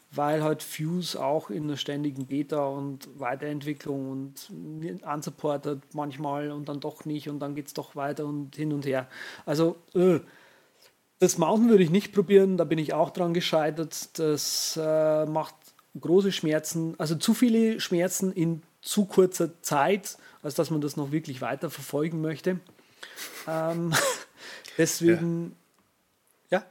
[0.10, 4.51] weil halt Fuse auch in der ständigen Beta und Weiterentwicklung und
[5.03, 8.86] unsupportet manchmal und dann doch nicht und dann geht es doch weiter und hin und
[8.86, 9.08] her.
[9.45, 10.19] Also äh,
[11.19, 14.17] das Mounten würde ich nicht probieren, da bin ich auch dran gescheitert.
[14.17, 15.56] Das äh, macht
[15.99, 21.12] große Schmerzen, also zu viele Schmerzen in zu kurzer Zeit, als dass man das noch
[21.12, 22.60] wirklich weiter verfolgen möchte.
[23.48, 23.93] Ähm,
[24.78, 25.56] deswegen,
[26.50, 26.60] ja.
[26.60, 26.65] ja.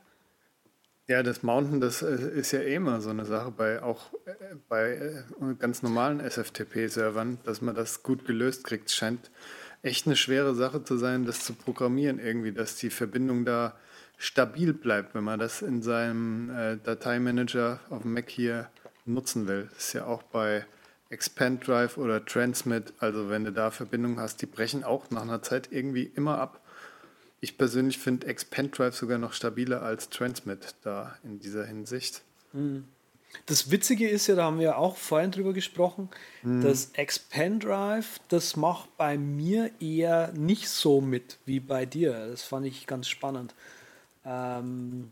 [1.09, 4.33] Ja, das Mountain, das äh, ist ja eh immer so eine Sache bei auch äh,
[4.68, 8.88] bei äh, ganz normalen SFTP-Servern, dass man das gut gelöst kriegt.
[8.88, 9.31] Es scheint
[9.83, 13.75] echt eine schwere Sache zu sein, das zu programmieren irgendwie, dass die Verbindung da
[14.18, 18.70] stabil bleibt, wenn man das in seinem Dateimanager auf dem Mac hier
[19.05, 19.68] nutzen will.
[19.75, 20.64] Das ist ja auch bei
[21.12, 25.42] Expand Drive oder Transmit, also wenn du da Verbindungen hast, die brechen auch nach einer
[25.42, 26.61] Zeit irgendwie immer ab.
[27.40, 32.22] Ich persönlich finde Expand Drive sogar noch stabiler als Transmit da in dieser Hinsicht.
[32.53, 32.85] Hm.
[33.46, 36.09] Das Witzige ist ja, da haben wir auch vorhin drüber gesprochen,
[36.42, 36.62] hm.
[36.62, 42.29] das Expand Drive, das macht bei mir eher nicht so mit wie bei dir.
[42.29, 43.55] Das fand ich ganz spannend.
[44.25, 45.11] Ähm,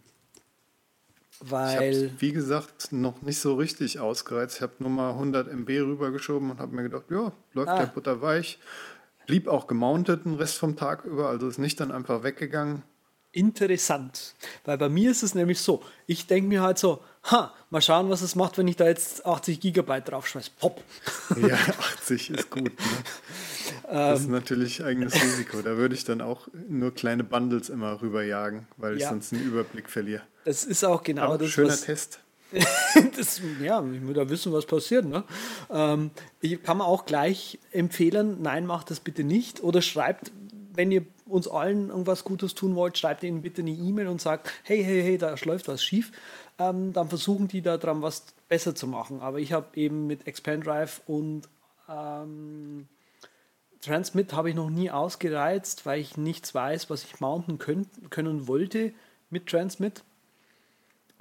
[1.40, 1.92] weil.
[1.92, 4.56] Ich wie gesagt, noch nicht so richtig ausgereizt.
[4.56, 7.78] Ich habe nur mal 100 MB rübergeschoben und habe mir gedacht, ja, läuft ah.
[7.78, 8.58] der Butter weich.
[9.26, 12.82] Blieb auch gemountet den Rest vom Tag über, also ist nicht dann einfach weggegangen.
[13.32, 17.00] Interessant, weil bei mir ist es nämlich so, ich denke mir halt so,
[17.30, 20.50] ha, mal schauen, was es macht, wenn ich da jetzt 80 Gigabyte draufschmeiße.
[20.58, 20.82] Pop.
[21.40, 22.64] Ja, 80 ist gut.
[22.64, 22.70] Ne?
[23.90, 24.32] Das ist ähm.
[24.32, 25.62] natürlich eigenes Risiko.
[25.62, 29.10] Da würde ich dann auch nur kleine Bundles immer rüberjagen, weil ich ja.
[29.10, 30.22] sonst einen Überblick verliere.
[30.44, 31.50] Das ist auch genau Aber das.
[31.50, 32.20] Schöner Test.
[33.16, 35.04] das, ja, ich muss da wissen, was passiert.
[35.04, 35.24] Ne?
[35.70, 39.62] Ähm, ich kann man auch gleich empfehlen, nein, macht das bitte nicht.
[39.62, 40.32] Oder schreibt,
[40.74, 44.50] wenn ihr uns allen irgendwas Gutes tun wollt, schreibt ihnen bitte eine E-Mail und sagt,
[44.64, 46.10] hey, hey, hey, da läuft was schief.
[46.58, 49.20] Ähm, dann versuchen die da dran was besser zu machen.
[49.20, 51.42] Aber ich habe eben mit Expand Drive und
[51.88, 52.88] ähm,
[53.80, 58.46] Transmit habe ich noch nie ausgereizt, weil ich nichts weiß, was ich mounten können, können
[58.46, 58.92] wollte
[59.30, 60.02] mit Transmit.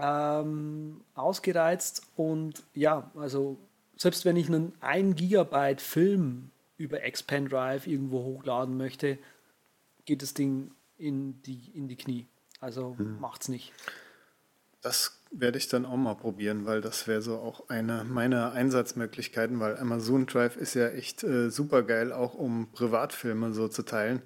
[0.02, 3.58] Ähm, ausgereizt und ja, also
[3.98, 9.18] selbst wenn ich einen 1 Gigabyte Film über Expand Drive irgendwo hochladen möchte,
[10.06, 12.28] geht das Ding in die, in die Knie.
[12.62, 13.20] Also hm.
[13.20, 13.74] macht's nicht.
[14.82, 19.60] Das werde ich dann auch mal probieren, weil das wäre so auch eine meiner Einsatzmöglichkeiten,
[19.60, 24.22] weil Amazon Drive ist ja echt äh, super geil, auch um Privatfilme so zu teilen.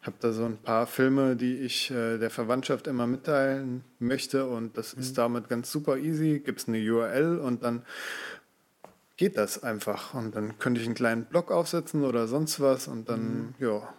[0.00, 4.46] Ich habe da so ein paar Filme, die ich äh, der Verwandtschaft immer mitteilen möchte
[4.46, 5.02] und das mhm.
[5.02, 6.40] ist damit ganz super easy.
[6.44, 7.84] Gibt es eine URL und dann
[9.16, 13.08] geht das einfach und dann könnte ich einen kleinen Blog aufsetzen oder sonst was und
[13.08, 13.54] dann, mhm.
[13.58, 13.94] ja,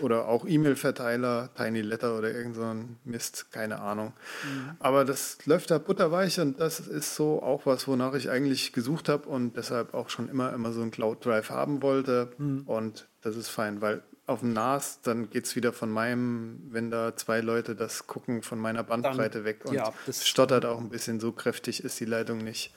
[0.00, 4.12] oder auch E-Mail-Verteiler, Tiny Letter oder irgend so ein Mist, keine Ahnung.
[4.44, 4.76] Mhm.
[4.78, 9.08] Aber das läuft da butterweich und das ist so auch was, wonach ich eigentlich gesucht
[9.08, 12.32] habe und deshalb auch schon immer, immer so ein Cloud Drive haben wollte.
[12.38, 12.62] Mhm.
[12.66, 16.90] Und das ist fein, weil auf dem NAS, dann geht es wieder von meinem, wenn
[16.90, 20.78] da zwei Leute das gucken, von meiner Bandbreite dann, weg und ja, das stottert auch
[20.78, 22.72] ein bisschen, so kräftig ist die Leitung nicht.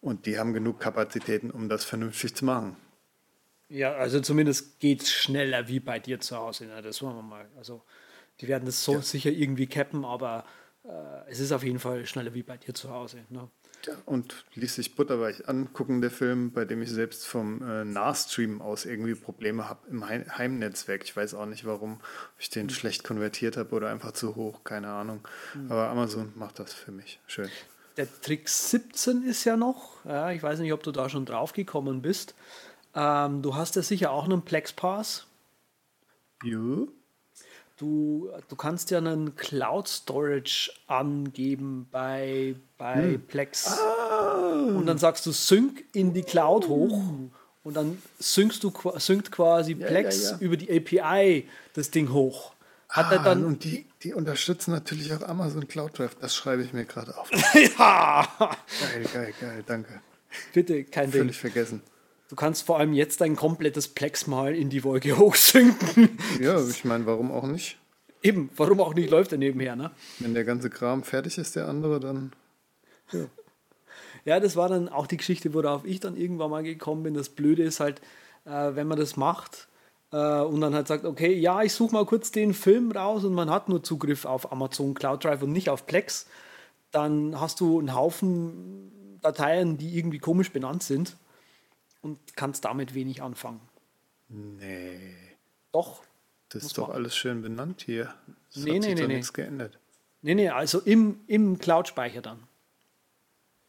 [0.00, 2.76] Und die haben genug Kapazitäten, um das vernünftig zu machen.
[3.70, 6.66] Ja, also zumindest geht es schneller wie bei dir zu Hause.
[6.66, 6.82] Ne?
[6.82, 7.46] Das wollen wir mal.
[7.56, 7.82] Also
[8.40, 9.02] die werden das so ja.
[9.02, 10.44] sicher irgendwie cappen, aber
[10.84, 13.18] äh, es ist auf jeden Fall schneller wie bei dir zu Hause.
[13.28, 13.48] Ne?
[13.86, 18.60] Ja, und ließ sich butterweich angucken, der Film, bei dem ich selbst vom äh, Nahstream
[18.60, 21.04] aus irgendwie Probleme habe im Heimnetzwerk.
[21.04, 22.00] Ich weiß auch nicht, warum
[22.38, 22.70] ich den mhm.
[22.70, 25.26] schlecht konvertiert habe oder einfach zu hoch, keine Ahnung.
[25.54, 25.70] Mhm.
[25.70, 27.20] Aber Amazon macht das für mich.
[27.26, 27.48] Schön.
[27.96, 31.52] Der Trick 17 ist ja noch, ja, ich weiß nicht, ob du da schon drauf
[31.52, 32.34] gekommen bist.
[32.94, 35.26] Ähm, du hast ja sicher auch einen Plex Pass.
[36.42, 36.58] Ja.
[37.76, 43.22] Du, du kannst ja einen Cloud Storage angeben bei, bei hm.
[43.22, 43.68] Plex.
[43.68, 44.66] Ah.
[44.76, 47.02] Und dann sagst du Sync in die Cloud hoch.
[47.62, 50.38] Und dann syncst du synkt quasi ja, Plex ja, ja.
[50.40, 52.52] über die API das Ding hoch.
[52.88, 56.16] Hat ah, er dann und die, die unterstützen natürlich auch Amazon Cloud Drive.
[56.20, 57.30] Das schreibe ich mir gerade auf.
[57.78, 58.28] ja!
[58.38, 60.00] Geil, geil, geil, danke.
[60.52, 61.20] Bitte, kein Völlig Ding.
[61.20, 61.82] Völlig vergessen.
[62.30, 66.16] Du kannst vor allem jetzt dein komplettes Plex mal in die Wolke hochsinken.
[66.40, 67.76] Ja, ich meine, warum auch nicht?
[68.22, 69.90] Eben, warum auch nicht, läuft er nebenher, ne?
[70.20, 72.32] Wenn der ganze Kram fertig ist, der andere, dann.
[73.10, 73.24] Ja.
[74.24, 77.14] ja, das war dann auch die Geschichte, worauf ich dann irgendwann mal gekommen bin.
[77.14, 78.00] Das Blöde ist halt,
[78.44, 79.66] äh, wenn man das macht
[80.12, 83.34] äh, und dann halt sagt, okay, ja, ich suche mal kurz den Film raus und
[83.34, 86.28] man hat nur Zugriff auf Amazon Cloud Drive und nicht auf Plex,
[86.92, 91.16] dann hast du einen Haufen Dateien, die irgendwie komisch benannt sind
[92.00, 93.60] und kannst damit wenig anfangen.
[94.28, 95.16] Nee.
[95.72, 96.02] Doch.
[96.48, 96.96] Das ist doch man.
[96.96, 98.14] alles schön benannt hier.
[98.52, 99.14] Das nee, hat nee, sich nee, nee.
[99.14, 99.78] nichts geändert.
[100.22, 102.42] Nee, nee, also im, im Cloud-Speicher dann.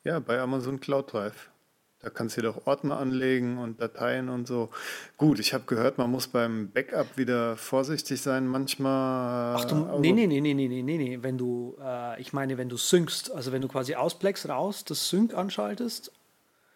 [0.04, 1.52] Ja, bei Amazon Cloud Drive.
[2.00, 4.70] Da kannst du doch Ordner anlegen und Dateien und so.
[5.18, 9.56] Gut, ich habe gehört, man muss beim Backup wieder vorsichtig sein manchmal.
[9.56, 12.70] Ach du, nee, nee, nee, nee, nee, nee, nee, wenn du, äh, ich meine, wenn
[12.70, 16.12] du syncst, also wenn du quasi aus Plex raus das Sync anschaltest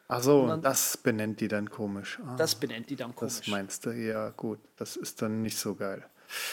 [0.08, 2.20] Ach so, dann, das benennt die dann komisch.
[2.26, 3.40] Ah, das benennt die dann komisch.
[3.40, 6.06] Das meinst du, ja gut, das ist dann nicht so geil.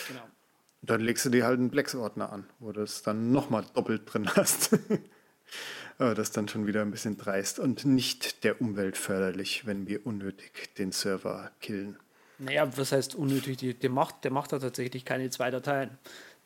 [0.08, 0.22] Genau.
[0.82, 4.28] Dann legst du dir halt einen Plex-Ordner an, wo du es dann nochmal doppelt drin
[4.34, 4.78] hast.
[5.98, 9.86] Aber das ist dann schon wieder ein bisschen dreist und nicht der Umwelt förderlich, wenn
[9.86, 11.98] wir unnötig den Server killen.
[12.38, 13.78] Naja, was heißt unnötig?
[13.78, 15.98] Der macht, der macht da tatsächlich keine zwei Dateien.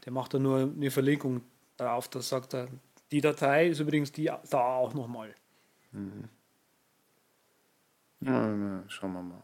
[0.04, 1.42] Der macht da nur eine Verlinkung
[1.76, 2.08] darauf.
[2.08, 2.68] Da sagt er,
[3.12, 5.34] die Datei ist übrigens die da auch nochmal.
[5.92, 6.24] Mhm.
[8.88, 9.42] Schauen wir mal.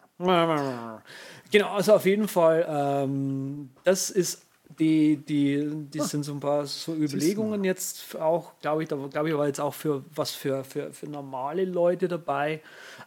[1.51, 4.47] Genau, also auf jeden Fall, ähm, das ist
[4.79, 6.05] die, die, die ah.
[6.05, 9.61] sind so ein paar so Überlegungen jetzt auch, glaube ich, da glaube ich, war jetzt
[9.61, 12.62] auch für was für, für, für normale Leute dabei.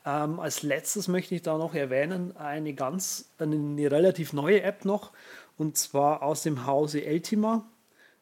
[0.06, 4.86] Ähm, als letztes möchte ich da noch erwähnen, eine ganz, eine, eine relativ neue App
[4.86, 5.12] noch,
[5.58, 7.66] und zwar aus dem Hause Eltima,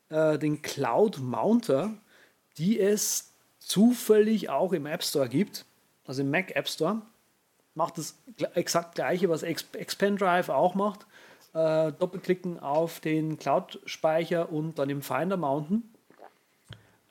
[0.09, 1.93] äh, den Cloud Mounter,
[2.57, 5.65] die es zufällig auch im App Store gibt,
[6.05, 7.01] also im Mac App Store
[7.75, 8.17] macht das
[8.53, 11.05] exakt gleiche, was Expand Drive auch macht.
[11.53, 15.93] Äh, doppelklicken auf den Cloud-Speicher und dann im Finder mounten.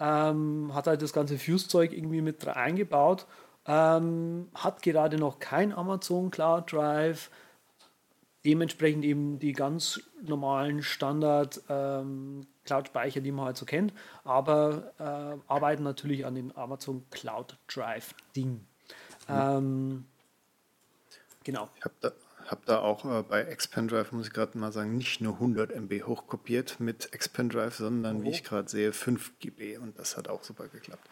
[0.01, 3.27] Ähm, hat halt das ganze Fuse-Zeug irgendwie mit eingebaut.
[3.67, 7.31] Ähm, hat gerade noch kein Amazon Cloud Drive.
[8.45, 13.93] Dementsprechend eben die ganz normalen Standard ähm, Cloud-Speicher, die man halt so kennt,
[14.25, 18.67] aber äh, arbeiten natürlich an dem Amazon Cloud Drive Ding.
[19.29, 19.35] Mhm.
[19.35, 20.05] Ähm,
[21.45, 21.69] Genau.
[21.77, 22.13] Ich habe da,
[22.47, 26.05] habe da auch äh, bei Expandrive, muss ich gerade mal sagen, nicht nur 100 MB
[26.05, 28.25] hochkopiert mit Expandrive, sondern oh.
[28.25, 31.09] wie ich gerade sehe, 5 GB und das hat auch super geklappt.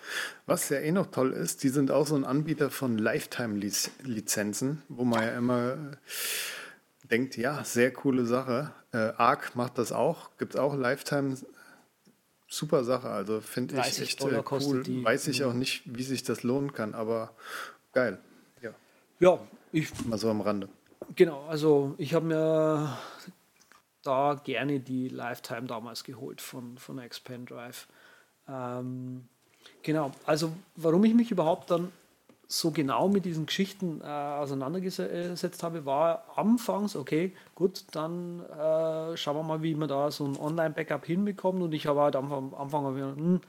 [0.47, 5.05] Was ja eh noch toll ist, die sind auch so ein Anbieter von Lifetime-Lizenzen, wo
[5.05, 5.77] man ja immer
[7.11, 8.73] denkt, ja, sehr coole Sache.
[8.93, 11.37] Äh, Arc macht das auch, gibt es auch Lifetime
[12.49, 13.09] super Sache.
[13.09, 14.85] Also finde ich echt äh, cool.
[15.05, 17.35] Weiß ich auch nicht, wie sich das lohnen kann, aber
[17.93, 18.19] geil.
[18.61, 18.71] Ja,
[19.21, 19.41] ja
[19.73, 20.07] ich.
[20.07, 20.69] Mal so am Rande.
[21.17, 22.99] Genau, also ich habe mir
[24.03, 27.89] da gerne die Lifetime damals geholt von, von Expand Drive.
[28.49, 29.29] Ähm,
[29.83, 31.93] genau, also warum ich mich überhaupt dann
[32.53, 39.37] so genau mit diesen Geschichten äh, auseinandergesetzt habe, war anfangs, okay, gut, dann äh, schauen
[39.37, 41.63] wir mal, wie man da so ein Online-Backup hinbekommt.
[41.63, 43.41] Und ich habe halt am Anfang, wieder, hm,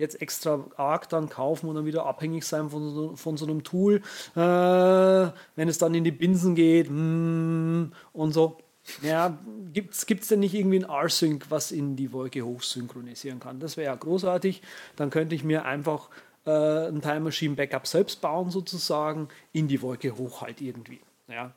[0.00, 3.62] jetzt extra arg dann kaufen und dann wieder abhängig sein von so, von so einem
[3.62, 4.02] Tool,
[4.34, 8.58] äh, wenn es dann in die Binsen geht hm, und so.
[9.02, 9.38] Ja,
[9.72, 13.60] gibt es denn nicht irgendwie ein R-Sync, was in die Wolke hochsynchronisieren kann?
[13.60, 14.62] Das wäre ja großartig.
[14.96, 16.08] Dann könnte ich mir einfach
[16.46, 21.00] äh, ein Time Machine Backup selbst bauen, sozusagen, in die Wolke hoch halt irgendwie.
[21.28, 21.52] Ja.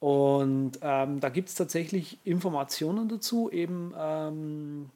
[0.00, 3.50] Und ähm, da gibt es tatsächlich Informationen dazu.
[3.50, 4.90] Eben ähm,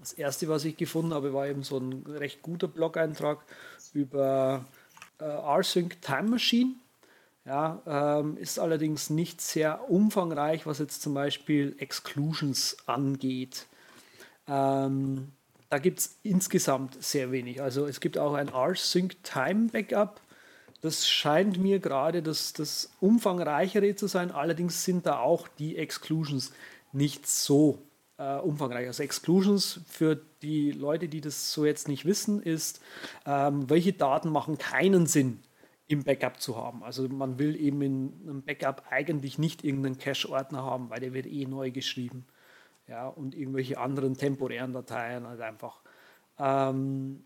[0.00, 3.38] das erste, was ich gefunden habe, war eben so ein recht guter Blog-Eintrag
[3.92, 4.64] über
[5.18, 6.74] äh, RSync Time Machine.
[7.44, 13.66] Ja, ähm, ist allerdings nicht sehr umfangreich, was jetzt zum Beispiel Exclusions angeht.
[14.46, 15.32] Ähm,
[15.70, 17.62] da gibt es insgesamt sehr wenig.
[17.62, 20.20] Also es gibt auch ein R-Sync Time Backup.
[20.82, 24.30] Das scheint mir gerade das, das umfangreichere zu sein.
[24.30, 26.52] Allerdings sind da auch die Exclusions
[26.92, 27.82] nicht so
[28.18, 28.86] äh, umfangreich.
[28.86, 32.82] Also Exclusions für die Leute, die das so jetzt nicht wissen, ist,
[33.24, 35.40] ähm, welche Daten machen keinen Sinn
[35.86, 36.82] im Backup zu haben.
[36.84, 41.26] Also man will eben in einem Backup eigentlich nicht irgendeinen Cache-Ordner haben, weil der wird
[41.26, 42.26] eh neu geschrieben
[42.86, 45.80] ja, und irgendwelche anderen temporären Dateien halt einfach.
[46.38, 47.24] Ähm,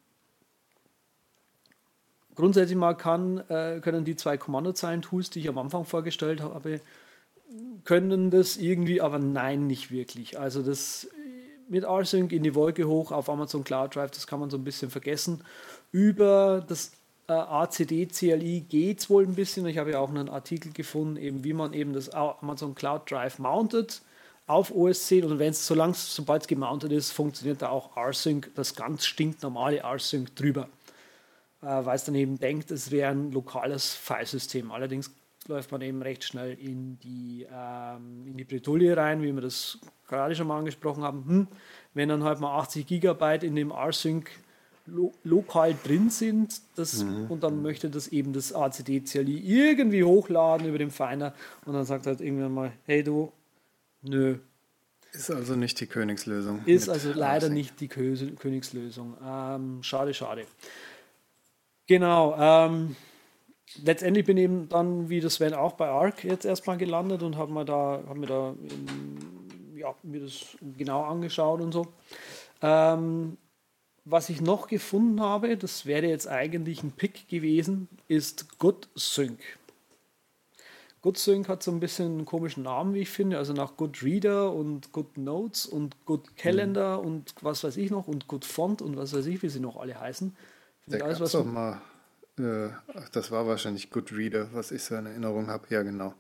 [2.35, 6.81] grundsätzlich mal kann, äh, können die zwei Kommandozeilen-Tools, die ich am Anfang vorgestellt habe,
[7.85, 10.39] können das irgendwie, aber nein, nicht wirklich.
[10.39, 11.09] Also das
[11.69, 14.65] mit RSync in die Wolke hoch auf Amazon Cloud Drive, das kann man so ein
[14.65, 15.43] bisschen vergessen.
[15.91, 16.93] Über das
[17.29, 19.67] äh, ACD CLI geht es wohl ein bisschen.
[19.67, 23.39] Ich habe ja auch einen Artikel gefunden, eben wie man eben das Amazon Cloud Drive
[23.39, 24.03] mountet
[24.47, 28.75] auf OS 10 und wenn es sobald es gemountet ist, funktioniert da auch RSync, das
[28.75, 30.69] ganz stinknormale RSync drüber.
[31.63, 34.73] Äh, weil es dann eben denkt, es wäre ein lokales Filesystem.
[34.73, 35.11] Allerdings
[35.49, 39.79] läuft man eben recht schnell in die, ähm, in die Bretouille rein, wie wir das
[40.09, 41.25] gerade schon mal angesprochen haben.
[41.27, 41.49] Hm,
[41.95, 44.31] wenn dann halt mal 80 Gigabyte in dem RSync
[44.87, 47.27] lo lokal drin sind das, mhm.
[47.31, 52.07] und dann möchte das eben das ACD-CLI irgendwie hochladen über den Feiner und dann sagt
[52.07, 53.33] halt irgendwann mal, hey du,
[54.03, 54.39] Nö.
[55.13, 56.65] Ist also nicht die Königslösung.
[56.65, 59.17] Ist also leider nicht die Königslösung.
[59.25, 60.47] Ähm, schade, schade.
[61.87, 62.35] Genau.
[62.39, 62.97] Ähm,
[63.83, 67.37] letztendlich bin ich eben dann, wie das Sven auch bei Arc jetzt erstmal gelandet und
[67.37, 71.87] habe mir da, hab mir da in, ja, mir das genau angeschaut und so.
[72.61, 73.37] Ähm,
[74.05, 79.39] was ich noch gefunden habe, das wäre jetzt eigentlich ein Pick gewesen, ist GoodSync.
[81.03, 83.39] GoodSync hat so ein bisschen einen komischen Namen, wie ich finde.
[83.39, 87.07] Also nach Good Reader und Good Notes und Good Calendar mhm.
[87.07, 89.77] und was weiß ich noch und Good Font und was weiß ich, wie sie noch
[89.77, 90.35] alle heißen.
[90.91, 91.81] Alles, was doch mal,
[92.43, 92.71] äh,
[93.13, 95.67] das war wahrscheinlich Good Reader, was ich so in Erinnerung habe.
[95.71, 96.15] Ja, genau.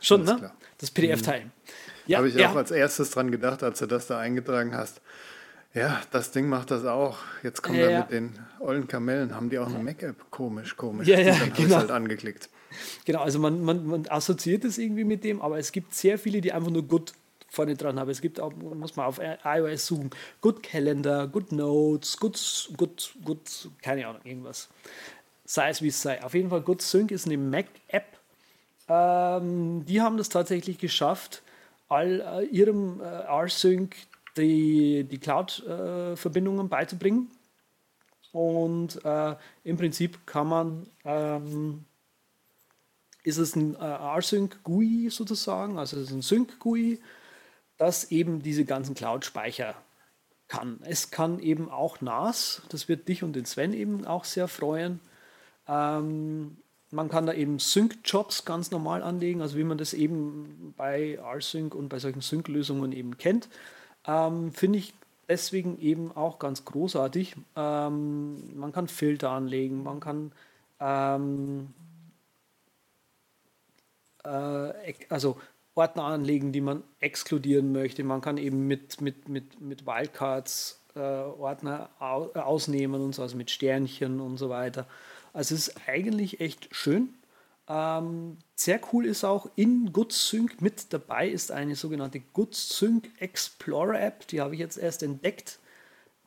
[0.00, 0.38] Schon, Alles ne?
[0.38, 0.56] Klar.
[0.78, 1.44] Das PDF-Teil.
[1.44, 1.50] Mhm.
[2.06, 2.50] Ja, habe ich ja.
[2.50, 5.00] auch als erstes dran gedacht, als du das da eingetragen hast.
[5.74, 7.18] Ja, das Ding macht das auch.
[7.42, 9.34] Jetzt kommen ja, wir mit den ollen Kamellen.
[9.34, 10.30] Haben die auch eine Mac-App?
[10.30, 11.06] Komisch, komisch.
[11.06, 11.76] Ja, ja, und dann genau.
[11.76, 12.48] halt angeklickt.
[13.04, 16.40] Genau, also man, man, man assoziiert es irgendwie mit dem, aber es gibt sehr viele,
[16.40, 17.12] die einfach nur Good
[17.48, 18.10] vorne dran haben.
[18.10, 23.70] Es gibt auch, muss man auf iOS suchen, Good Calendar, Good Notes, Good, Good, Good,
[23.82, 24.68] keine Ahnung, irgendwas.
[25.46, 26.22] Sei es wie es sei.
[26.22, 28.18] Auf jeden Fall Good Sync ist eine Mac-App.
[28.88, 31.42] Ähm, die haben das tatsächlich geschafft,
[31.88, 33.96] all äh, ihrem äh, R-Sync
[34.36, 37.30] die, die Cloud-Verbindungen äh, beizubringen.
[38.32, 41.84] Und äh, im Prinzip kann man ähm,
[43.26, 47.00] ist es ein äh, rsync GUI sozusagen, also es ist ein Sync GUI,
[47.76, 49.74] das eben diese ganzen Cloud-Speicher
[50.46, 50.78] kann.
[50.84, 55.00] Es kann eben auch NAS, das wird dich und den Sven eben auch sehr freuen.
[55.68, 56.56] Ähm,
[56.90, 61.74] man kann da eben Sync-Jobs ganz normal anlegen, also wie man das eben bei rsync
[61.74, 63.48] und bei solchen Sync-Lösungen eben kennt.
[64.06, 64.94] Ähm, Finde ich
[65.28, 67.36] deswegen eben auch ganz großartig.
[67.56, 70.32] Ähm, man kann Filter anlegen, man kann
[70.80, 71.74] ähm,
[74.24, 75.38] äh, also
[75.74, 78.02] Ordner anlegen, die man exkludieren möchte.
[78.04, 83.36] Man kann eben mit, mit, mit, mit Wildcards äh, Ordner au ausnehmen und so, also
[83.36, 84.86] mit Sternchen und so weiter.
[85.36, 87.10] Also es ist eigentlich echt schön.
[87.68, 94.26] Ähm, sehr cool ist auch in GoodSync mit dabei ist eine sogenannte GoodSync Explorer App.
[94.28, 95.58] Die habe ich jetzt erst entdeckt.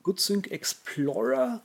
[0.03, 1.63] GoodSync Explorer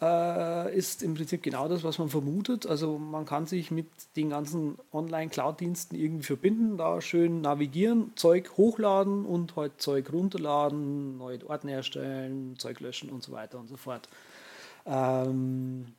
[0.00, 2.64] äh, ist im Prinzip genau das, was man vermutet.
[2.64, 9.26] Also man kann sich mit den ganzen Online-Cloud-Diensten irgendwie verbinden, da schön navigieren, Zeug hochladen
[9.26, 14.08] und halt Zeug runterladen, neue Ordner erstellen, Zeug löschen und so weiter und so fort.
[14.86, 15.92] Ähm,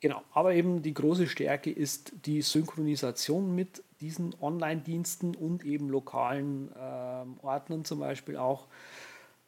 [0.00, 6.70] genau, aber eben die große Stärke ist die Synchronisation mit diesen Online-Diensten und eben lokalen
[6.72, 8.66] äh, Ordnern zum Beispiel auch.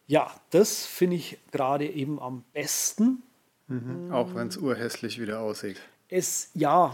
[0.07, 3.22] Ja, das finde ich gerade eben am besten
[3.72, 4.12] Mhm.
[4.12, 5.80] Auch wenn es urhässlich wieder aussieht.
[6.09, 6.92] Es, ja,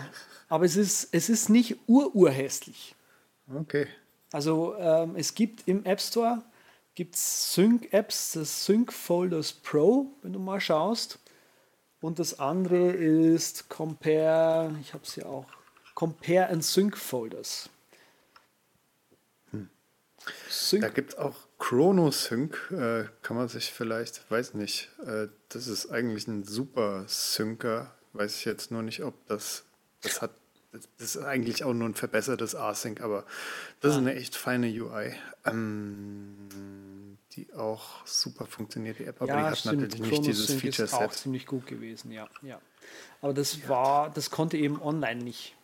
[0.48, 2.94] aber es ist, es ist nicht ururhässlich.
[3.52, 3.86] Okay.
[4.30, 6.42] Also ähm, es gibt im App Store
[6.94, 11.18] gibt's Sync-Apps, das Sync Folders Pro, wenn du mal schaust.
[12.00, 15.46] Und das andere ist Compare, ich habe es ja auch,
[15.94, 17.68] Compare and Sync Folders.
[19.50, 19.68] Hm.
[20.48, 20.82] Sync.
[20.82, 25.90] Da gibt es auch ChronoSync äh, kann man sich vielleicht, weiß nicht, äh, das ist
[25.90, 27.92] eigentlich ein super Syncer.
[28.12, 29.64] Weiß ich jetzt nur nicht, ob das,
[30.02, 30.30] das hat,
[30.72, 33.24] das ist eigentlich auch nur ein verbessertes Async, aber
[33.80, 33.94] das ah.
[33.94, 37.07] ist eine echt feine UI, ähm,
[37.38, 39.82] die auch super funktioniert, die App, aber ja, die hat stimmt.
[39.82, 40.84] natürlich nicht dieses Feature-Set.
[40.86, 42.60] ist auch ziemlich gut gewesen, ja, ja.
[43.20, 43.68] Aber das ja.
[43.68, 45.54] war, das konnte eben online nicht.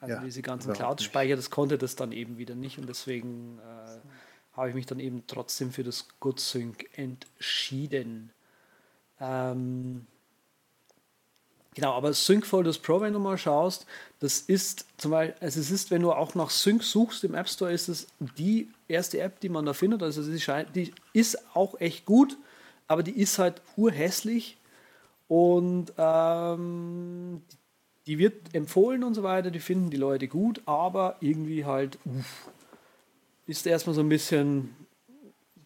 [0.00, 4.56] Also ja, diese ganzen Cloud-Speicher, das konnte das dann eben wieder nicht und deswegen äh,
[4.56, 8.30] habe ich mich dann eben trotzdem für das GoodSync entschieden.
[9.20, 10.06] Ähm,
[11.74, 13.86] genau, aber Sync Folders Pro, wenn du mal schaust,
[14.20, 17.48] das ist zum Beispiel, also es ist, wenn du auch nach Sync suchst im App
[17.48, 18.06] Store, ist es
[18.38, 20.02] die erste App, die man da findet.
[20.02, 22.36] Also die, scheint, die ist auch echt gut,
[22.86, 24.56] aber die ist halt urhässlich
[25.28, 27.42] und ähm,
[28.06, 32.48] die wird empfohlen und so weiter, die finden die Leute gut, aber irgendwie halt, uff,
[33.46, 34.74] ist erstmal so ein bisschen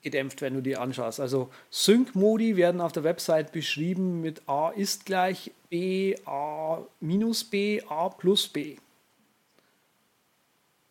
[0.02, 1.20] gedämpft, wenn du die anschaust.
[1.20, 7.82] Also Sync-Modi werden auf der Website beschrieben mit A ist gleich B, A minus B,
[7.88, 8.76] A plus B.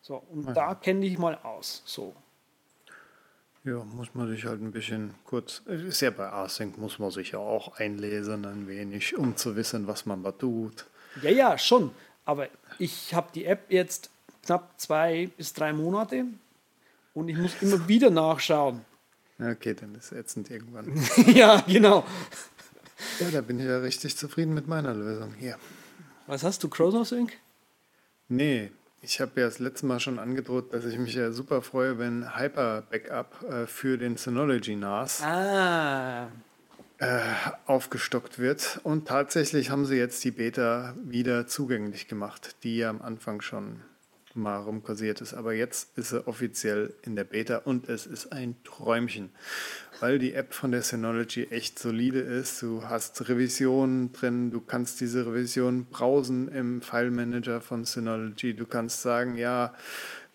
[0.02, 0.52] So, und ja.
[0.52, 1.82] da kenne ich mal aus.
[1.84, 2.14] So.
[3.64, 7.32] Ja, muss man sich halt ein bisschen kurz, ist ja bei Async, muss man sich
[7.32, 10.86] ja auch einlesen ein wenig, um zu wissen, was man da tut.
[11.22, 11.90] Ja, ja, schon.
[12.24, 12.48] Aber
[12.78, 14.10] ich habe die App jetzt
[14.44, 16.24] knapp zwei bis drei Monate
[17.12, 18.84] und ich muss immer wieder nachschauen.
[19.40, 20.92] Okay, dann ist es ätzend irgendwann.
[21.32, 22.04] ja, genau.
[23.20, 25.56] Ja, da bin ich ja richtig zufrieden mit meiner Lösung hier.
[26.26, 27.32] Was hast du, ChronoSync?
[28.28, 28.70] Nee,
[29.00, 32.36] ich habe ja das letzte Mal schon angedroht, dass ich mich ja super freue, wenn
[32.36, 36.26] Hyper Backup äh, für den Synology NAS ah.
[36.98, 37.20] äh,
[37.66, 38.80] aufgestockt wird.
[38.82, 43.80] Und tatsächlich haben sie jetzt die Beta wieder zugänglich gemacht, die ja am Anfang schon
[44.38, 45.34] mal rumkursiert ist.
[45.34, 49.30] Aber jetzt ist er offiziell in der Beta und es ist ein Träumchen,
[50.00, 52.62] weil die App von der Synology echt solide ist.
[52.62, 58.54] Du hast Revisionen drin, du kannst diese Revisionen browsen im File Manager von Synology.
[58.54, 59.74] Du kannst sagen, ja,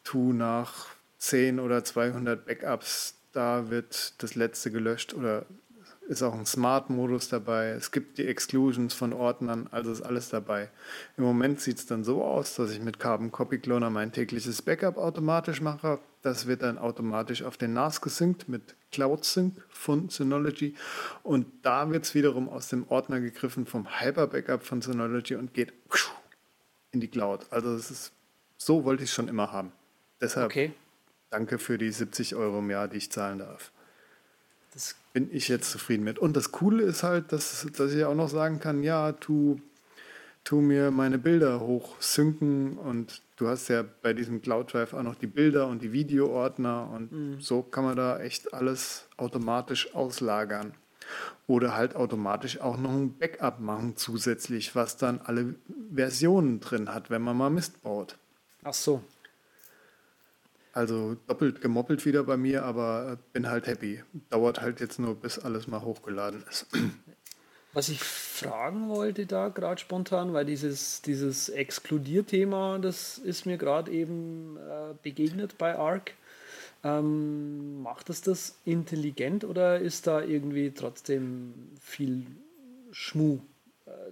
[0.03, 0.87] tu nach
[1.17, 5.45] 10 oder 200 Backups, da wird das letzte gelöscht oder
[6.13, 7.69] ist auch ein Smart-Modus dabei.
[7.69, 10.69] Es gibt die Exclusions von Ordnern, also ist alles dabei.
[11.17, 14.61] Im Moment sieht es dann so aus, dass ich mit Carbon Copy Cloner mein tägliches
[14.61, 15.99] Backup automatisch mache.
[16.21, 20.75] Das wird dann automatisch auf den NAS gesynkt mit Cloud Sync von Synology.
[21.23, 25.53] Und da wird es wiederum aus dem Ordner gegriffen vom Hyper Backup von Synology und
[25.53, 25.73] geht
[26.91, 27.45] in die Cloud.
[27.49, 28.13] Also es ist,
[28.57, 29.73] so wollte ich es schon immer haben.
[30.21, 30.73] Deshalb okay.
[31.29, 33.71] danke für die 70 Euro im Jahr, die ich zahlen darf.
[34.73, 36.19] Das bin ich jetzt zufrieden mit.
[36.19, 39.59] Und das Coole ist halt, dass, dass ich auch noch sagen kann, ja, tu,
[40.43, 45.15] tu mir meine Bilder hochsynken und du hast ja bei diesem Cloud Drive auch noch
[45.15, 47.39] die Bilder und die Videoordner und mhm.
[47.39, 50.73] so kann man da echt alles automatisch auslagern.
[51.47, 55.55] Oder halt automatisch auch noch ein Backup machen zusätzlich, was dann alle
[55.93, 58.17] Versionen drin hat, wenn man mal Mist baut.
[58.63, 59.03] Ach so.
[60.73, 64.03] Also doppelt gemoppelt wieder bei mir, aber bin halt happy.
[64.31, 66.65] Dauert halt jetzt nur, bis alles mal hochgeladen ist.
[67.73, 73.91] Was ich fragen wollte da gerade spontan, weil dieses, dieses Exkludier-Thema, das ist mir gerade
[73.91, 76.13] eben äh, begegnet bei ARC.
[76.83, 82.25] Ähm, macht es das intelligent oder ist da irgendwie trotzdem viel
[82.91, 83.39] Schmu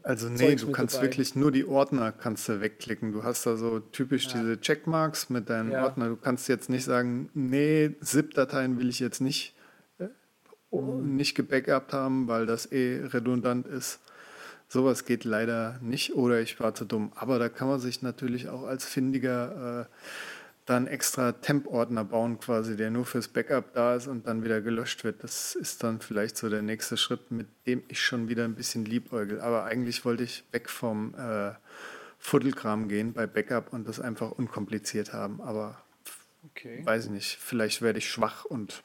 [0.03, 1.05] Also nee, Zeugs du kannst dabei.
[1.07, 3.11] wirklich nur die Ordner kannst du wegklicken.
[3.11, 4.39] Du hast da so typisch Ja.
[4.41, 5.83] diese Checkmarks mit deinen Ja.
[5.83, 6.09] Ordner.
[6.09, 9.53] Du kannst jetzt nicht sagen, nee, ZIP-Dateien will ich jetzt nicht,
[9.99, 10.05] äh,
[10.71, 11.15] Mhm.
[11.15, 13.99] nicht gebackupt haben, weil das eh redundant ist.
[14.67, 17.11] Sowas geht leider nicht oder ich war zu dumm.
[17.15, 19.95] Aber da kann man sich natürlich auch als Findiger äh,
[20.66, 25.03] dann extra Temp-Ordner bauen, quasi, der nur fürs Backup da ist und dann wieder gelöscht
[25.03, 25.24] wird.
[25.24, 28.86] Das ist dann vielleicht so der nächste Schritt, mit dem ich schon wieder ein bisschen
[28.86, 29.41] liebäugel.
[29.41, 31.51] Aber eigentlich wollte ich weg vom äh,
[32.20, 35.41] Fuddelkram gehen bei Backup und das einfach unkompliziert haben.
[35.41, 35.82] Aber
[36.55, 36.84] Okay.
[36.86, 38.82] weiß ich nicht, vielleicht werde ich schwach und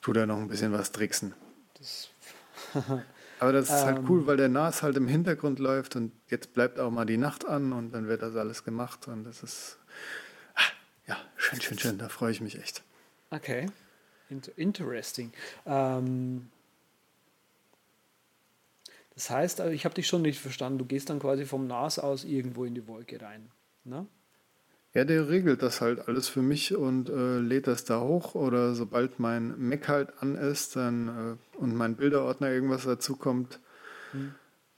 [0.00, 1.34] tu da noch ein bisschen was tricksen.
[1.78, 2.08] Das,
[3.40, 4.06] Aber das ist halt Ähm.
[4.08, 7.44] cool, weil der NAS halt im Hintergrund läuft und jetzt bleibt auch mal die Nacht
[7.44, 9.78] an und dann wird das alles gemacht und das ist
[11.06, 11.98] ja schön, schön, schön.
[11.98, 12.82] Da freue ich mich echt.
[13.30, 13.66] okay.
[14.30, 15.32] Inter interesting.
[15.66, 16.50] Ähm,
[19.14, 20.78] das heißt, also ich habe dich schon nicht verstanden.
[20.78, 23.50] Du gehst dann quasi vom NAS aus irgendwo in die Wolke rein.
[23.84, 24.06] Ne?
[24.94, 28.74] Ja, der regelt das halt alles für mich und äh, lädt das da hoch oder
[28.74, 33.60] sobald mein Mac halt an ist dann, äh, und mein Bilderordner irgendwas dazu kommt,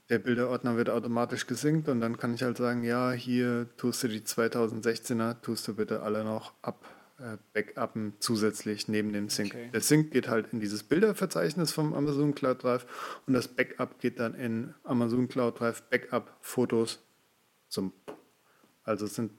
[0.09, 4.09] der Bilderordner wird automatisch gesynkt und dann kann ich halt sagen, ja, hier tust du
[4.09, 6.85] die 2016er, tust du bitte alle noch ab,
[7.19, 9.53] äh, backuppen zusätzlich neben dem Sync.
[9.53, 9.71] Okay.
[9.73, 12.87] Der Sync geht halt in dieses Bilderverzeichnis vom Amazon Cloud Drive
[13.27, 17.01] und das Backup geht dann in Amazon Cloud Drive Backup Fotos
[17.69, 17.93] zum
[18.85, 19.33] also es sind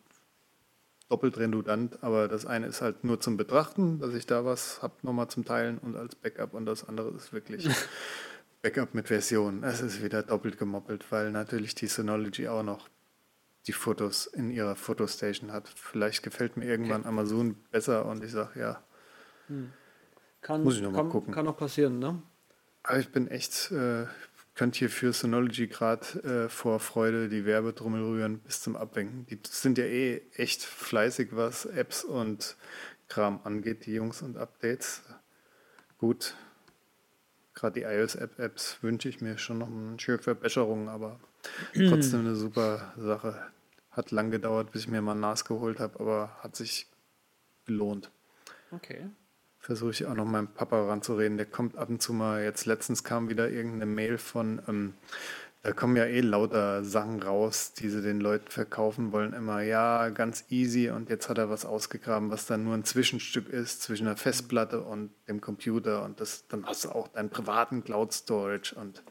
[1.10, 4.94] doppelt redundant, aber das eine ist halt nur zum Betrachten, dass ich da was habe
[5.04, 7.70] nochmal zum Teilen und als Backup und das andere ist wirklich
[8.68, 9.64] Backup mit Version.
[9.64, 12.90] Es ist wieder doppelt gemoppelt, weil natürlich die Synology auch noch
[13.66, 15.70] die Fotos in ihrer Fotostation hat.
[15.70, 18.84] Vielleicht gefällt mir irgendwann Amazon besser und ich sage ja,
[20.42, 21.34] Kann, Muss ich noch mal kann, gucken.
[21.34, 22.22] kann noch passieren, ne?
[22.84, 24.06] aber ich bin echt, äh,
[24.54, 29.26] könnte hier für Synology gerade äh, vor Freude die Werbetrommel rühren bis zum Abwinken.
[29.28, 32.58] Die sind ja eh echt fleißig, was Apps und
[33.08, 35.04] Kram angeht, die Jungs und Updates.
[36.00, 36.36] Gut,
[37.58, 41.20] gerade die iOS-App-Apps wünsche ich mir schon noch eine schöne Verbesserung, aber
[41.74, 43.42] trotzdem eine super Sache.
[43.92, 46.88] Hat lang gedauert, bis ich mir mal NAS geholt habe, aber hat sich
[47.66, 48.12] gelohnt
[48.72, 49.10] Okay.
[49.60, 51.38] versuche ich auch noch meinem Papa ranzureden.
[51.38, 52.44] Der kommt ab und zu mal.
[52.44, 54.94] Jetzt letztens kam wieder irgendeine Mail von, ähm,
[55.68, 59.34] da kommen ja eh lauter Sachen raus, die sie den Leuten verkaufen wollen.
[59.34, 60.90] Immer, ja, ganz easy.
[60.90, 64.80] Und jetzt hat er was ausgegraben, was dann nur ein Zwischenstück ist zwischen der Festplatte
[64.80, 66.06] und dem Computer.
[66.06, 68.76] Und das, dann hast du auch deinen privaten Cloud Storage.
[68.76, 69.04] Und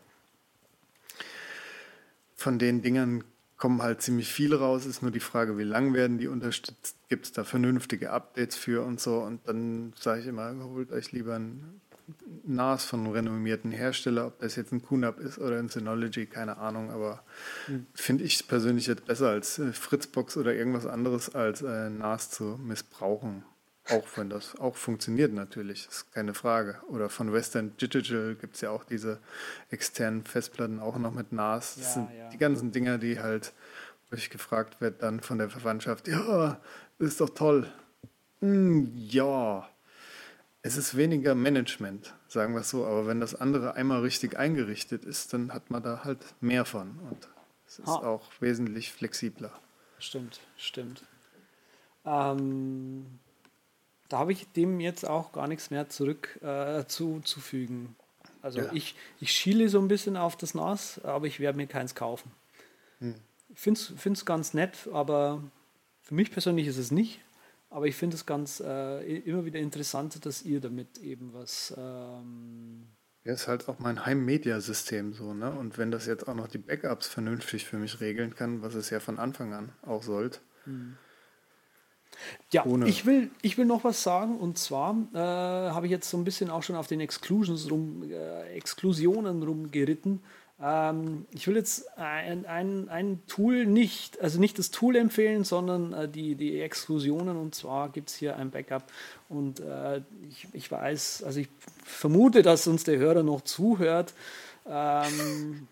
[2.35, 3.23] von den Dingern
[3.59, 4.87] kommen halt ziemlich viele raus.
[4.87, 6.97] Ist nur die Frage, wie lang werden die unterstützt?
[7.11, 9.19] Gibt es da vernünftige Updates für und so?
[9.19, 11.83] Und dann sage ich immer, holt euch lieber ein
[12.45, 16.59] NAS von einem renommierten Hersteller, ob das jetzt ein QNAP ist oder ein Synology, keine
[16.59, 17.23] Ahnung, aber
[17.95, 22.59] finde ich persönlich jetzt besser als äh, Fritzbox oder irgendwas anderes als äh, NAS zu
[22.63, 23.45] missbrauchen.
[23.89, 26.81] Auch wenn das auch funktioniert natürlich, ist keine Frage.
[26.89, 29.21] Oder von Western Digital gibt es ja auch diese
[29.71, 31.77] externen Festplatten auch noch mit NAS.
[31.77, 32.29] Das Ja, sind ja.
[32.31, 33.53] die ganzen Dinger, die halt,
[34.11, 36.61] wo ich gefragt werde dann von der Verwandtschaft, ja,
[36.99, 37.73] das ist doch toll.
[38.41, 39.69] Hm, ja,
[40.67, 45.05] es ist weniger Management, sagen wir es so, aber wenn das andere einmal richtig eingerichtet
[45.05, 47.29] ist, dann hat man da halt mehr von und
[47.67, 48.07] es ist Ha.
[48.07, 49.53] auch wesentlich flexibler.
[49.99, 51.03] Stimmt, stimmt.
[52.05, 53.07] Ähm,
[54.09, 57.97] da habe ich dem jetzt auch gar nichts mehr zurück äh, zuzufügen.
[58.43, 58.73] Also Ja.
[58.73, 62.31] ich, ich schiele so ein bisschen auf das NAS, aber ich werde mir keins kaufen.
[63.01, 63.14] Hm.
[63.49, 63.81] Ich finde
[64.12, 65.43] es ganz nett, aber
[66.03, 67.21] für mich persönlich ist es nicht.
[67.71, 71.75] Aber ich finde es ganz äh, immer wieder interessant, dass ihr damit eben was.
[71.77, 72.87] Ähm,
[73.25, 75.51] Ja, ist halt auch mein Heim-Media-System so, ne?
[75.51, 78.91] Und wenn das jetzt auch noch die Backups vernünftig für mich regeln kann, was es
[78.91, 80.39] ja von Anfang an auch sollte.
[82.53, 86.09] Ja, Ohne- ich will, ich will noch was sagen und zwar äh, habe ich jetzt
[86.09, 90.23] so ein bisschen auch schon auf den Exclusions rum, äh, Exklusionen rumgeritten.
[90.61, 95.93] Ähm, ich will jetzt ein, ein, ein Tool nicht, also nicht das Tool empfehlen, sondern
[95.93, 98.85] äh, die, die Exklusionen und zwar gibt es hier ein Backup
[99.29, 101.49] und äh, ich, ich weiß, also ich
[101.85, 104.15] vermute, dass uns der Hörer noch zuhört.
[104.67, 105.69] Ähm,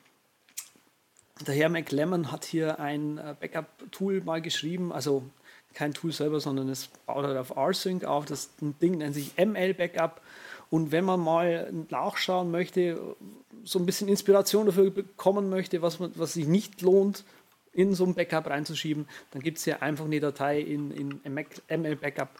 [1.46, 5.24] der Herr McLemmon hat hier ein äh, Backup-Tool mal geschrieben, also
[5.72, 8.26] kein Tool selber, sondern es baut halt auf rsync auf.
[8.26, 10.20] Das Ding nennt sich ML Backup.
[10.70, 13.16] Und wenn man mal nachschauen möchte,
[13.64, 17.24] so ein bisschen Inspiration dafür bekommen möchte, was, man, was sich nicht lohnt,
[17.74, 19.06] in so ein Backup reinzuschieben.
[19.32, 21.20] Dann gibt es ja einfach eine Datei in, in
[21.68, 22.30] ML Backup,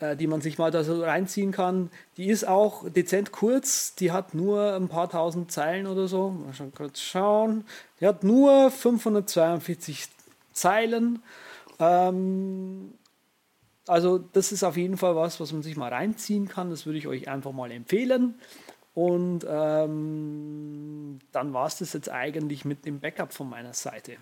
[0.00, 1.90] äh, die man sich mal da so reinziehen kann.
[2.16, 6.30] Die ist auch dezent kurz, die hat nur ein paar tausend Zeilen oder so.
[6.30, 7.64] Mal schon kurz schauen.
[8.00, 10.08] Die hat nur 542
[10.52, 11.22] Zeilen.
[11.78, 12.92] Ähm,
[13.86, 16.70] also das ist auf jeden Fall was, was man sich mal reinziehen kann.
[16.70, 18.34] Das würde ich euch einfach mal empfehlen.
[18.94, 24.16] Und ähm, dann war es das jetzt eigentlich mit dem Backup von meiner Seite.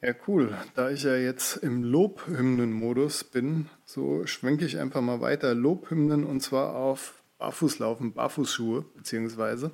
[0.00, 0.56] Ja, cool.
[0.74, 6.40] Da ich ja jetzt im Lobhymnen-Modus bin, so schwenke ich einfach mal weiter Lobhymnen und
[6.40, 9.72] zwar auf Barfußlaufen, Barfußschuhe beziehungsweise.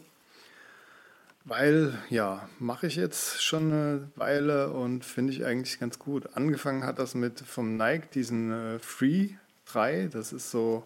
[1.45, 6.35] Weil, ja, mache ich jetzt schon eine Weile und finde ich eigentlich ganz gut.
[6.35, 9.35] Angefangen hat das mit vom Nike, diesen äh, Free
[9.67, 10.09] 3.
[10.11, 10.85] Das ist so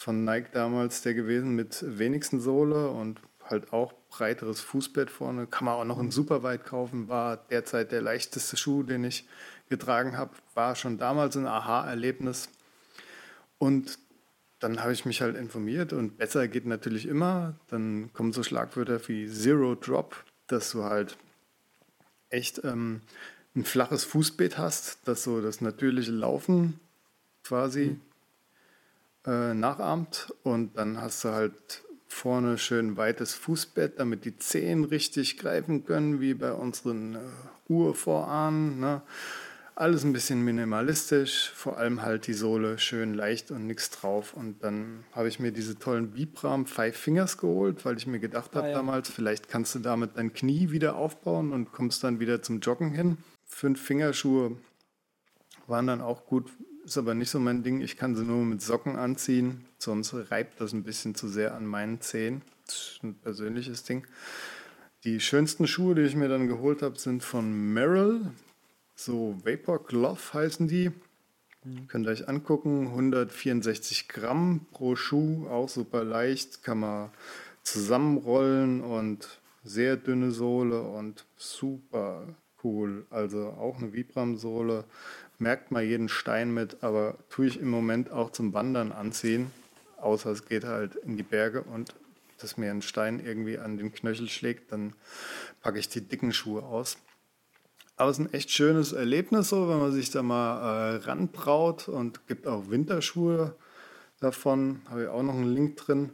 [0.00, 5.46] von Nike damals der gewesen mit wenigsten Sohle und halt auch breiteres Fußbett vorne.
[5.46, 7.08] Kann man auch noch in Superweit kaufen.
[7.08, 9.28] War derzeit der leichteste Schuh, den ich
[9.68, 10.30] getragen habe.
[10.54, 12.48] War schon damals ein Aha-Erlebnis.
[13.58, 13.98] Und
[14.58, 17.54] dann habe ich mich halt informiert und besser geht natürlich immer.
[17.68, 21.18] Dann kommen so Schlagwörter wie Zero Drop, dass du halt
[22.30, 23.02] echt ähm,
[23.54, 26.80] ein flaches Fußbett hast, das so das natürliche Laufen
[27.42, 28.09] quasi mhm.
[29.26, 30.34] Äh, nachahmt.
[30.42, 36.20] Und dann hast du halt vorne schön weites Fußbett, damit die Zehen richtig greifen können,
[36.20, 37.18] wie bei unseren äh,
[37.68, 38.80] Urvorahnen.
[38.80, 39.02] Ne?
[39.76, 44.34] Alles ein bisschen minimalistisch, vor allem halt die Sohle schön leicht und nichts drauf.
[44.34, 48.54] Und dann habe ich mir diese tollen Vibram Five Fingers geholt, weil ich mir gedacht
[48.54, 48.76] habe ah, ja.
[48.76, 52.90] damals, vielleicht kannst du damit dein Knie wieder aufbauen und kommst dann wieder zum Joggen
[52.90, 53.16] hin.
[53.46, 54.56] Fünf Fingerschuhe
[55.66, 56.50] waren dann auch gut,
[56.84, 57.80] ist aber nicht so mein Ding.
[57.80, 61.66] Ich kann sie nur mit Socken anziehen, sonst reibt das ein bisschen zu sehr an
[61.66, 62.42] meinen Zehen.
[62.66, 64.06] Das ist ein persönliches Ding.
[65.04, 68.20] Die schönsten Schuhe, die ich mir dann geholt habe, sind von Merrill.
[68.94, 70.90] So Vapor Glove heißen die.
[71.64, 71.88] Mhm.
[71.88, 72.88] Könnt ihr euch angucken.
[72.88, 76.62] 164 Gramm pro Schuh, auch super leicht.
[76.62, 77.10] Kann man
[77.62, 82.26] zusammenrollen und sehr dünne Sohle und super
[82.62, 83.06] cool.
[83.10, 84.84] Also auch eine Vibram-Sohle
[85.40, 89.50] merkt mal jeden Stein mit, aber tue ich im Moment auch zum Wandern anziehen,
[89.96, 91.94] außer es geht halt in die Berge und
[92.38, 94.94] dass mir ein Stein irgendwie an den Knöchel schlägt, dann
[95.62, 96.96] packe ich die dicken Schuhe aus.
[97.96, 101.86] Aber es ist ein echt schönes Erlebnis, so, wenn man sich da mal äh, rantraut
[101.86, 103.54] und gibt auch Winterschuhe
[104.20, 104.80] davon.
[104.88, 106.10] Habe ich auch noch einen Link drin.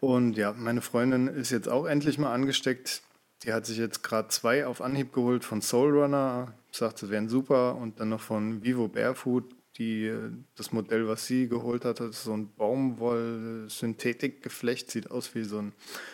[0.00, 3.00] Und ja, meine Freundin ist jetzt auch endlich mal angesteckt.
[3.42, 7.28] Die hat sich jetzt gerade zwei auf Anhieb geholt von Soul Runner sagt, sie wären
[7.28, 7.76] super.
[7.76, 9.44] Und dann noch von Vivo Barefoot,
[9.78, 10.12] die,
[10.56, 15.72] das Modell, was sie geholt hat, ist so ein Baumwoll-Synthetik-Geflecht, sieht aus wie so ein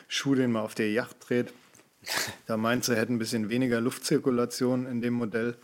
[0.08, 1.52] Schuh, den man auf der Yacht dreht.
[2.46, 5.56] Da meint sie, hätte ein bisschen weniger Luftzirkulation in dem Modell.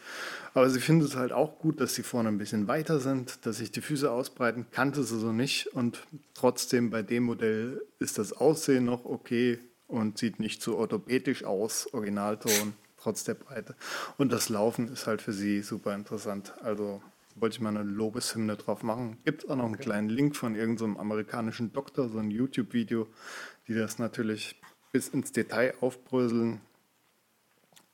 [0.52, 3.56] Aber sie findet es halt auch gut, dass sie vorne ein bisschen weiter sind, dass
[3.56, 4.66] sich die Füße ausbreiten.
[4.70, 5.68] Kannte sie so nicht.
[5.68, 11.44] Und trotzdem bei dem Modell ist das Aussehen noch okay und sieht nicht so orthopädisch
[11.44, 12.74] aus, Originalton
[13.06, 13.76] trotz der Breite.
[14.18, 16.52] Und das Laufen ist halt für sie super interessant.
[16.62, 17.00] Also
[17.36, 19.18] wollte ich mal eine Lobeshymne drauf machen.
[19.24, 19.84] Gibt auch noch einen okay.
[19.84, 23.06] kleinen Link von irgendeinem so amerikanischen Doktor, so ein YouTube-Video,
[23.68, 26.60] die das natürlich bis ins Detail aufbröseln.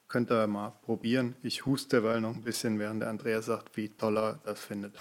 [0.08, 1.36] Könnt ihr mal probieren.
[1.42, 4.94] Ich huste derweil noch ein bisschen, während der Andreas sagt, wie toll er das findet.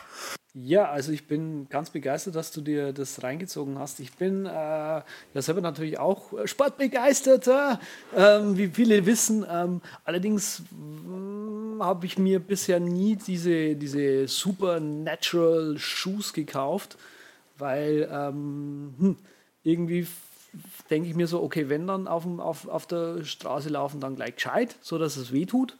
[0.53, 4.01] Ja, also ich bin ganz begeistert, dass du dir das reingezogen hast.
[4.01, 5.03] Ich bin äh, ja
[5.35, 7.79] selber natürlich auch sportbegeisterter,
[8.13, 9.45] ähm, wie viele wissen.
[9.49, 16.97] Ähm, allerdings hm, habe ich mir bisher nie diese, diese Supernatural Shoes gekauft,
[17.57, 19.17] weil ähm, hm,
[19.63, 20.05] irgendwie
[20.89, 24.35] denke ich mir so, okay, wenn dann auf, auf, auf der Straße laufen, dann gleich
[24.35, 25.77] gescheit, so dass es weh tut.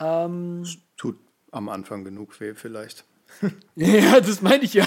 [0.00, 0.64] Ähm,
[0.96, 1.18] tut
[1.50, 3.04] am Anfang genug weh vielleicht.
[3.76, 4.86] ja, das meine ich ja.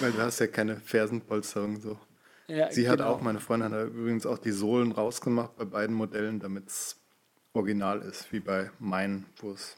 [0.00, 1.98] Weil du hast ja keine Fersenpolsterung so.
[2.46, 3.10] Ja, Sie hat genau.
[3.10, 7.00] auch, meine Freundin hat übrigens auch die Sohlen rausgemacht bei beiden Modellen, damit es
[7.54, 9.76] original ist, wie bei meinen, wo es.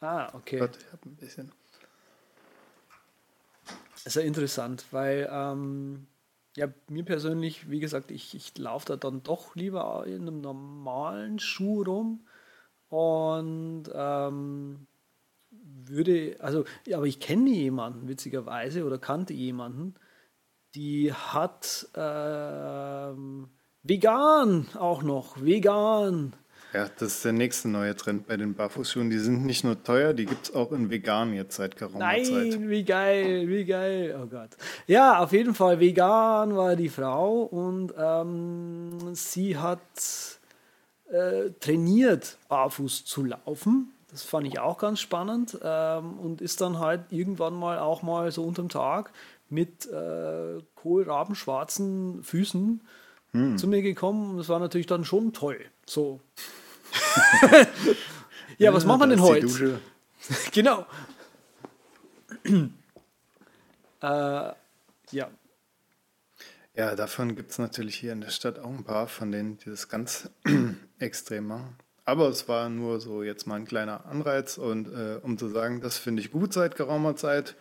[0.00, 0.58] Ah, okay.
[0.58, 1.52] Gott, ich habe ein bisschen.
[3.94, 6.06] Das ist ja interessant, weil ähm,
[6.56, 11.38] ja, mir persönlich, wie gesagt, ich, ich laufe da dann doch lieber in einem normalen
[11.40, 12.26] Schuh rum
[12.90, 14.86] und ähm,
[15.90, 19.94] würde, also, aber ich kenne jemanden, witzigerweise, oder kannte jemanden,
[20.74, 23.48] die hat ähm,
[23.82, 26.34] vegan auch noch, vegan.
[26.74, 29.08] Ja, das ist der nächste neue Trend bei den Barfußschuhen.
[29.08, 32.24] Die sind nicht nur teuer, die gibt es auch in vegan jetzt seit geraumer Nein,
[32.24, 32.46] Zeit.
[32.50, 34.20] Nein, wie geil, wie geil.
[34.22, 34.50] Oh Gott.
[34.86, 39.80] Ja, auf jeden Fall vegan war die Frau und ähm, sie hat
[41.10, 46.78] äh, trainiert, barfuß zu laufen Das fand ich auch ganz spannend ähm, und ist dann
[46.78, 49.12] halt irgendwann mal auch mal so unterm Tag
[49.50, 52.82] mit äh, kohlrabenschwarzen Füßen
[53.32, 53.58] hm.
[53.58, 54.30] zu mir gekommen.
[54.30, 55.60] Und das war natürlich dann schon toll.
[55.86, 56.20] So.
[58.58, 59.80] ja, was machen wir denn heute?
[60.52, 60.86] genau.
[64.00, 64.52] äh,
[65.10, 65.30] ja.
[66.74, 69.68] Ja, davon gibt es natürlich hier in der Stadt auch ein paar, von denen die
[69.68, 70.30] das ganz
[70.98, 71.76] extrem machen.
[72.08, 75.82] Aber es war nur so jetzt mal ein kleiner Anreiz und äh, um zu sagen,
[75.82, 77.54] das finde ich gut seit geraumer Zeit.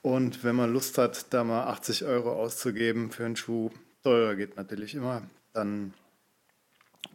[0.00, 3.72] Und wenn man Lust hat, da mal 80 Euro auszugeben für einen Schuh,
[4.04, 5.22] teurer geht natürlich immer,
[5.54, 5.92] dann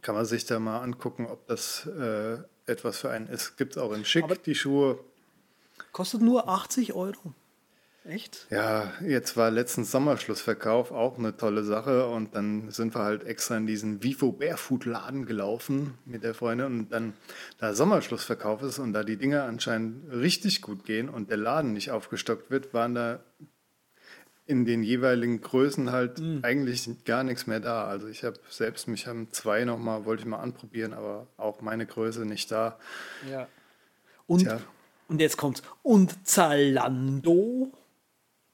[0.02, 2.36] kann man sich da mal angucken, ob das äh,
[2.66, 3.56] etwas für einen ist.
[3.56, 4.98] Gibt es auch in Schick, Aber die Schuhe.
[5.92, 7.32] Kostet nur 80 Euro.
[8.04, 8.46] Echt?
[8.50, 13.58] Ja, jetzt war letztens Sommerschlussverkauf auch eine tolle Sache und dann sind wir halt extra
[13.58, 17.12] in diesen Vivo Barefoot Laden gelaufen mit der Freundin und dann
[17.58, 21.90] da Sommerschlussverkauf ist und da die Dinge anscheinend richtig gut gehen und der Laden nicht
[21.90, 23.20] aufgestockt wird, waren da
[24.46, 26.40] in den jeweiligen Größen halt mhm.
[26.42, 27.84] eigentlich gar nichts mehr da.
[27.84, 31.60] Also ich habe selbst mich haben zwei noch mal wollte ich mal anprobieren, aber auch
[31.60, 32.78] meine Größe nicht da.
[33.30, 33.46] Ja.
[34.26, 34.58] Und Tja.
[35.08, 37.70] und jetzt kommt's und Zalando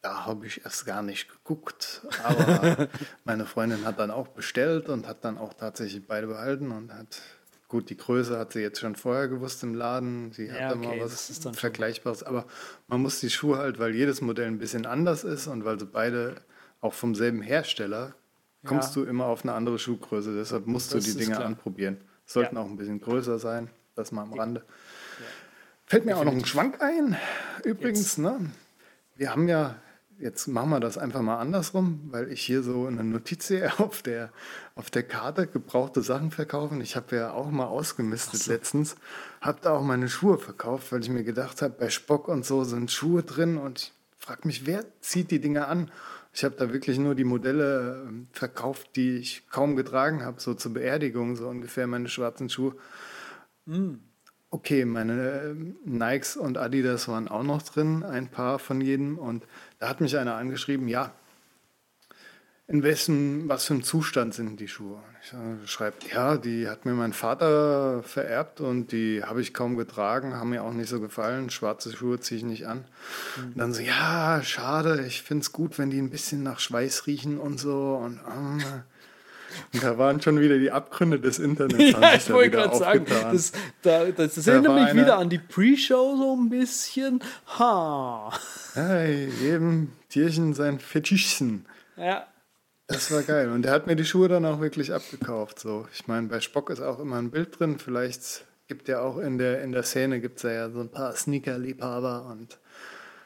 [0.06, 2.02] da habe ich erst gar nicht geguckt.
[2.22, 2.88] Aber
[3.24, 7.20] meine Freundin hat dann auch bestellt und hat dann auch tatsächlich beide behalten und hat,
[7.66, 10.30] gut, die Größe hat sie jetzt schon vorher gewusst im Laden.
[10.30, 12.22] Sie hat ja, okay, mal was Vergleichbares.
[12.22, 12.46] Aber
[12.86, 15.86] man muss die Schuhe halt, weil jedes Modell ein bisschen anders ist und weil sie
[15.86, 16.36] beide
[16.80, 18.14] auch vom selben Hersteller,
[18.64, 19.02] kommst ja.
[19.02, 20.36] du immer auf eine andere Schuhgröße.
[20.36, 21.46] Deshalb musst das du die Dinge klar.
[21.46, 22.00] anprobieren.
[22.26, 22.62] Sollten ja.
[22.62, 23.70] auch ein bisschen größer sein.
[23.96, 24.64] Das mal am Rande.
[25.84, 26.20] Fällt mir Definitiv.
[26.20, 27.16] auch noch ein Schwank ein.
[27.64, 28.52] Übrigens, ne?
[29.16, 29.76] Wir haben ja
[30.18, 34.02] jetzt machen wir das einfach mal andersrum, weil ich hier so eine Notiz sehe auf
[34.02, 34.30] der,
[34.74, 36.80] auf der Karte, gebrauchte Sachen verkaufen.
[36.80, 38.52] Ich habe ja auch mal ausgemistet so.
[38.52, 38.96] letztens,
[39.40, 42.64] habe da auch meine Schuhe verkauft, weil ich mir gedacht habe, bei Spock und so
[42.64, 45.90] sind Schuhe drin und ich frage mich, wer zieht die Dinge an?
[46.32, 50.52] Ich habe da wirklich nur die Modelle ähm, verkauft, die ich kaum getragen habe, so
[50.52, 52.76] zur Beerdigung, so ungefähr meine schwarzen Schuhe.
[53.64, 53.94] Mm.
[54.50, 59.18] Okay, meine ähm, Nikes und Adidas waren auch noch drin, ein paar von jedem.
[59.18, 59.44] Und
[59.78, 61.12] da hat mich einer angeschrieben, ja,
[62.68, 65.00] in wessen, was für einem Zustand sind die Schuhe?
[65.22, 70.34] Ich schreibe, ja, die hat mir mein Vater vererbt und die habe ich kaum getragen,
[70.34, 71.50] haben mir auch nicht so gefallen.
[71.50, 72.84] Schwarze Schuhe ziehe ich nicht an.
[73.36, 73.44] Mhm.
[73.44, 77.06] Und dann so, ja, schade, ich finde es gut, wenn die ein bisschen nach Schweiß
[77.06, 78.00] riechen und so.
[78.02, 78.80] Und, äh,
[79.72, 81.92] und da waren schon wieder die Abgründe des Internets.
[82.00, 83.52] ja, ich wollte gerade sagen, das,
[83.82, 87.20] da, das, das erinnert mich eine, wieder an die Pre-Show so ein bisschen.
[87.58, 88.32] Ha.
[88.74, 91.66] Ja, jedem Tierchen sein Fetischchen.
[91.96, 92.26] Ja.
[92.88, 93.50] Das war geil.
[93.50, 95.58] Und der hat mir die Schuhe dann auch wirklich abgekauft.
[95.58, 95.88] So.
[95.92, 97.78] Ich meine, bei Spock ist auch immer ein Bild drin.
[97.78, 102.26] Vielleicht gibt ja auch in der, in der Szene gibt's ja, so ein paar Sneaker-Liebhaber
[102.26, 102.58] und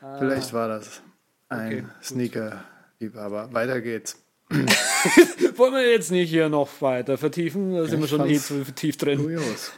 [0.02, 0.18] ah.
[0.18, 1.02] vielleicht war das
[1.48, 3.52] ein okay, Sneaker-Liebhaber.
[3.52, 4.22] Weiter geht's.
[5.56, 7.74] Wollen wir jetzt nicht hier noch weiter vertiefen?
[7.74, 9.18] Da sind wir schon eh zu tief drin.
[9.18, 9.72] Kurios.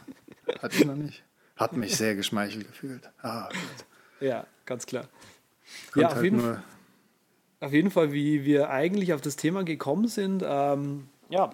[0.61, 1.23] Hatte ich noch nicht.
[1.55, 3.09] Hat mich sehr geschmeichelt gefühlt.
[3.21, 3.85] Ah, gut.
[4.27, 5.07] Ja, ganz klar.
[5.95, 6.57] ja, auf, halt jeden,
[7.59, 10.43] auf jeden Fall, wie wir eigentlich auf das Thema gekommen sind.
[10.45, 11.51] Ähm, ja,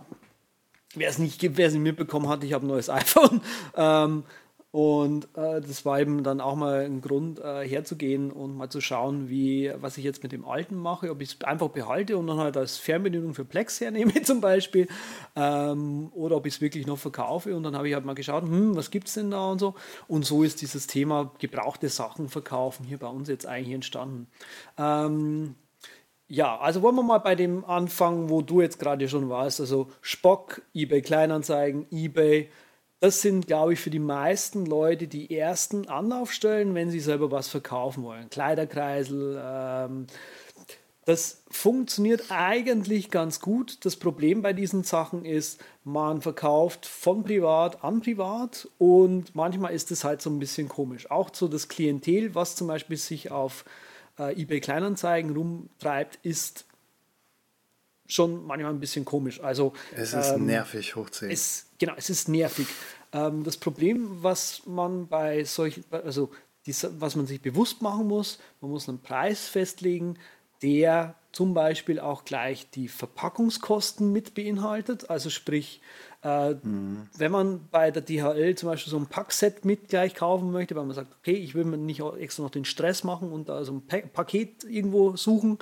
[0.95, 3.41] wer es nicht gibt, wer es nicht mitbekommen hat, ich habe ein neues iPhone.
[3.75, 4.23] Ähm,
[4.71, 8.81] und äh, das war eben dann auch mal ein Grund, äh, herzugehen und mal zu
[8.81, 12.27] schauen, wie, was ich jetzt mit dem alten mache, ob ich es einfach behalte und
[12.27, 14.87] dann halt als Fernbedienung für Plex hernehme zum Beispiel,
[15.35, 17.55] ähm, oder ob ich es wirklich noch verkaufe.
[17.55, 19.73] Und dann habe ich halt mal geschaut, hm, was gibt es denn da und so.
[20.07, 24.27] Und so ist dieses Thema gebrauchte Sachen verkaufen hier bei uns jetzt eigentlich entstanden.
[24.77, 25.55] Ähm,
[26.27, 29.59] ja, also wollen wir mal bei dem anfangen, wo du jetzt gerade schon warst.
[29.59, 32.51] Also Spock, eBay Kleinanzeigen, eBay
[32.99, 37.47] das sind, glaube ich, für die meisten Leute die ersten Anlaufstellen, wenn sie selber was
[37.47, 38.29] verkaufen wollen.
[38.29, 39.41] Kleiderkreisel.
[39.41, 40.07] Ähm,
[41.05, 43.83] das funktioniert eigentlich ganz gut.
[43.83, 49.89] Das Problem bei diesen Sachen ist, man verkauft von privat an privat und manchmal ist
[49.91, 51.09] es halt so ein bisschen komisch.
[51.09, 53.65] Auch so das Klientel, was zum Beispiel sich auf
[54.19, 56.65] äh, eBay Kleinanzeigen rumtreibt, ist
[58.09, 59.39] schon manchmal ein bisschen komisch.
[59.39, 61.31] Also, es ist ähm, nervig hochziehen.
[61.31, 62.67] Es, genau, es ist nervig.
[63.13, 66.31] Ähm, das Problem, was man bei solchen, also
[66.65, 70.17] die, was man sich bewusst machen muss, man muss einen Preis festlegen,
[70.61, 75.09] der zum Beispiel auch gleich die Verpackungskosten mit beinhaltet.
[75.09, 75.81] Also sprich,
[76.23, 77.07] äh, mhm.
[77.17, 80.85] wenn man bei der DHL zum Beispiel so ein Packset mit gleich kaufen möchte, weil
[80.85, 83.73] man sagt, okay, ich will mir nicht extra noch den Stress machen und da so
[83.73, 85.59] ein pa Paket irgendwo suchen,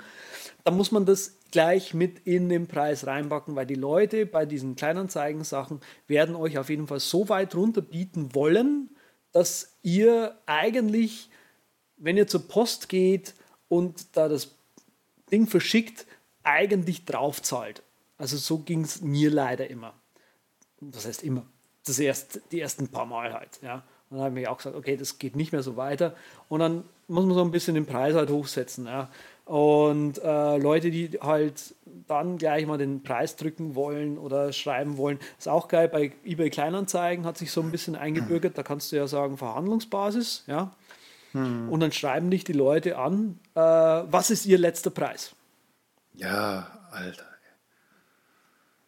[0.63, 4.75] dann muss man das gleich mit in den Preis reinpacken, weil die Leute bei diesen
[4.75, 8.89] Kleinanzeigen-Sachen werden euch auf jeden Fall so weit runter bieten wollen,
[9.31, 11.29] dass ihr eigentlich,
[11.97, 13.35] wenn ihr zur Post geht
[13.69, 14.55] und da das
[15.31, 16.05] Ding verschickt,
[16.43, 17.83] eigentlich drauf zahlt.
[18.17, 19.93] Also so ging es mir leider immer.
[20.81, 21.43] Das heißt immer.
[21.85, 23.59] Das erst, die ersten paar Mal halt.
[23.61, 23.83] Ja.
[24.09, 26.15] Und dann habe ich auch gesagt, okay, das geht nicht mehr so weiter.
[26.49, 28.85] Und dann muss man so ein bisschen den Preis halt hochsetzen.
[28.85, 29.09] Ja.
[29.45, 31.75] Und äh, Leute, die halt
[32.07, 35.87] dann gleich mal den Preis drücken wollen oder schreiben wollen, ist auch geil.
[35.87, 38.57] Bei eBay Kleinanzeigen hat sich so ein bisschen eingebürgert.
[38.57, 40.71] Da kannst du ja sagen Verhandlungsbasis, ja.
[41.31, 41.69] Hm.
[41.69, 45.33] Und dann schreiben dich die Leute an, äh, was ist ihr letzter Preis?
[46.13, 47.26] Ja, Alter.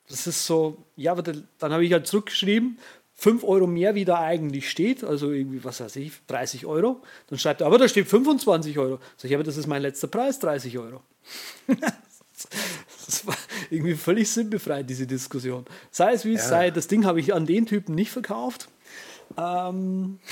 [0.09, 2.79] Das ist so, ja, dann habe ich halt zurückgeschrieben,
[3.19, 7.01] 5 Euro mehr, wie da eigentlich steht, also irgendwie, was weiß ich, 30 Euro.
[7.27, 8.99] Dann schreibt er, aber da steht 25 Euro.
[9.17, 11.01] Sag ich, aber das ist mein letzter Preis, 30 Euro.
[11.67, 13.35] das war
[13.69, 15.65] irgendwie völlig sinnbefreit, diese Diskussion.
[15.91, 16.49] Sei es wie es ja.
[16.49, 18.69] sei, das Ding habe ich an den Typen nicht verkauft.
[19.37, 20.19] Ähm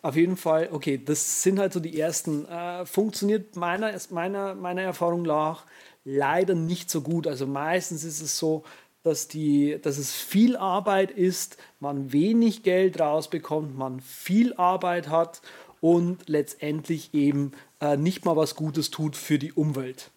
[0.00, 2.46] Auf jeden Fall, okay, das sind halt so die ersten.
[2.46, 5.64] Äh, funktioniert meiner, meiner, meiner Erfahrung nach
[6.04, 7.26] leider nicht so gut.
[7.26, 8.64] Also meistens ist es so,
[9.02, 15.42] dass, die, dass es viel Arbeit ist, man wenig Geld rausbekommt, man viel Arbeit hat
[15.80, 20.10] und letztendlich eben äh, nicht mal was Gutes tut für die Umwelt.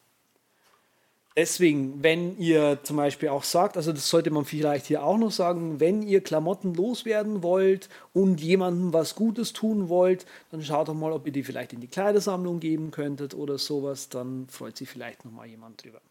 [1.38, 5.30] Deswegen, wenn ihr zum Beispiel auch sagt, also das sollte man vielleicht hier auch noch
[5.30, 10.96] sagen, wenn ihr Klamotten loswerden wollt und jemandem was Gutes tun wollt, dann schaut doch
[10.96, 14.90] mal, ob ihr die vielleicht in die Kleidersammlung geben könntet oder sowas, dann freut sich
[14.90, 16.02] vielleicht noch mal jemand drüber.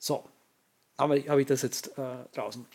[0.00, 0.24] So,
[0.98, 2.66] habe hab ich das jetzt äh, draußen.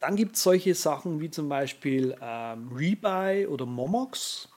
[0.00, 4.50] Dann gibt es solche Sachen wie zum Beispiel ähm, Rebuy oder Momox,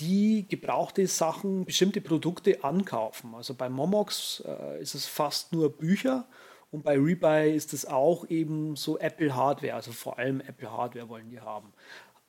[0.00, 3.34] die gebrauchte Sachen, bestimmte Produkte ankaufen.
[3.34, 6.26] Also bei Momox äh, ist es fast nur Bücher
[6.70, 11.08] und bei Rebuy ist es auch eben so Apple Hardware, also vor allem Apple Hardware
[11.08, 11.72] wollen die haben.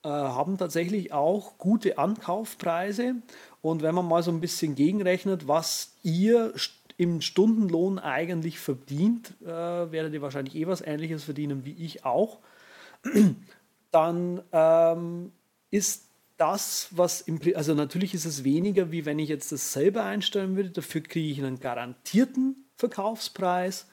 [0.03, 3.15] Äh, haben tatsächlich auch gute Ankaufpreise
[3.61, 6.53] und wenn man mal so ein bisschen gegenrechnet, was ihr
[6.97, 12.39] im Stundenlohn eigentlich verdient, äh, werdet ihr wahrscheinlich eh was Ähnliches verdienen wie ich auch,
[13.91, 15.31] dann ähm,
[15.69, 16.06] ist
[16.37, 20.55] das, was im, also natürlich ist es weniger, wie wenn ich jetzt das selber einstellen
[20.55, 20.69] würde.
[20.69, 23.87] Dafür kriege ich einen garantierten Verkaufspreis.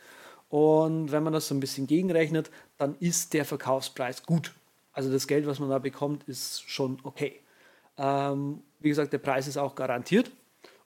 [0.49, 4.53] Und wenn man das so ein bisschen gegenrechnet, dann ist der Verkaufspreis gut.
[4.93, 7.41] Also das Geld, was man da bekommt, ist schon okay.
[7.97, 10.31] Ähm, wie gesagt, der Preis ist auch garantiert.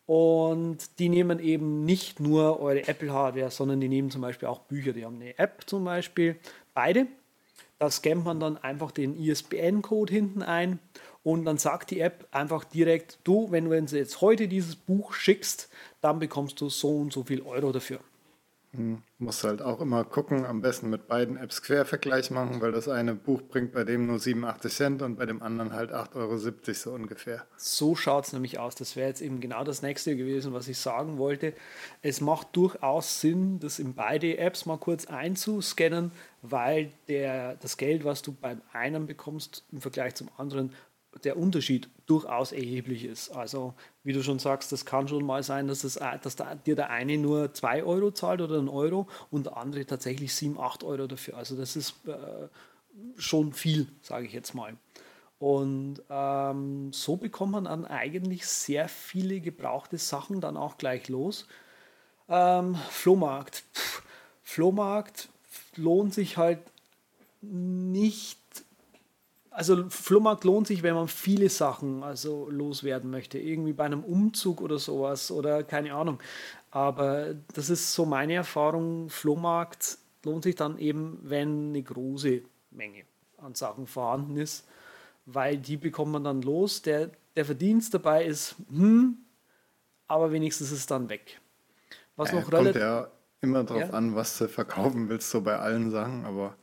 [0.07, 4.95] Und die nehmen eben nicht nur eure Apple-Hardware, sondern die nehmen zum Beispiel auch Bücher.
[4.95, 6.37] Die haben eine App zum Beispiel,
[6.73, 7.07] beide.
[7.79, 10.79] Da scannt man dann einfach den ISBN-Code hinten ein
[11.23, 15.69] und dann sagt die App einfach direkt, du, wenn du jetzt heute dieses Buch schickst,
[16.01, 18.01] dann bekommst du so und so viel Euro dafür.
[18.73, 22.87] Hm, muss halt auch immer gucken, am besten mit beiden Apps Quervergleich machen, weil das
[22.87, 26.37] eine Buch bringt bei dem nur 87 Cent und bei dem anderen halt 8,70 Euro
[26.75, 27.47] so ungefähr.
[27.57, 28.75] So schaut es nämlich aus.
[28.75, 31.55] Das wäre jetzt eben genau das nächste gewesen, was ich sagen wollte.
[32.03, 36.13] Es macht durchaus Sinn, das in beide Apps mal kurz einzuscannen,
[36.43, 40.75] weil der, das Geld, was du beim einen bekommst, im Vergleich zum anderen
[41.25, 43.31] der Unterschied durchaus erheblich ist.
[43.31, 46.77] Also, wie du schon sagst, das kann schon mal sein, dass, das, dass da, dir
[46.77, 50.85] der eine nur 2 Euro zahlt oder einen Euro und der andere tatsächlich 7, 8
[50.85, 51.37] Euro dafür.
[51.37, 52.49] Also, das ist äh,
[53.17, 54.77] schon viel, sage ich jetzt mal.
[55.39, 61.47] Und ähm, so bekommt man dann eigentlich sehr viele gebrauchte Sachen dann auch gleich los.
[62.29, 63.63] Ähm, Flohmarkt.
[63.73, 64.03] Pff,
[64.43, 65.29] Flohmarkt
[65.77, 66.61] lohnt sich halt
[67.41, 68.39] nicht
[69.59, 73.39] also Flohmarkt lohnt sich, wenn man viele Sachen also loswerden möchte.
[73.39, 76.21] Irgendwie bei einem Umzug oder sowas oder keine Ahnung.
[76.71, 79.11] Aber das ist so meine Erfahrung.
[79.11, 83.03] Flohmarkt lohnt sich dann eben, wenn eine große Menge
[83.39, 84.65] an Sachen vorhanden ist,
[85.27, 86.83] weil die bekommt man dann los.
[86.83, 89.19] Der, der Verdienst dabei ist, hm,
[90.07, 91.41] aber wenigstens ist es dann weg.
[92.15, 93.91] Was ja, noch kommt ja immer darauf ja?
[93.91, 96.55] an, was du verkaufen willst, so bei allen Sachen, aber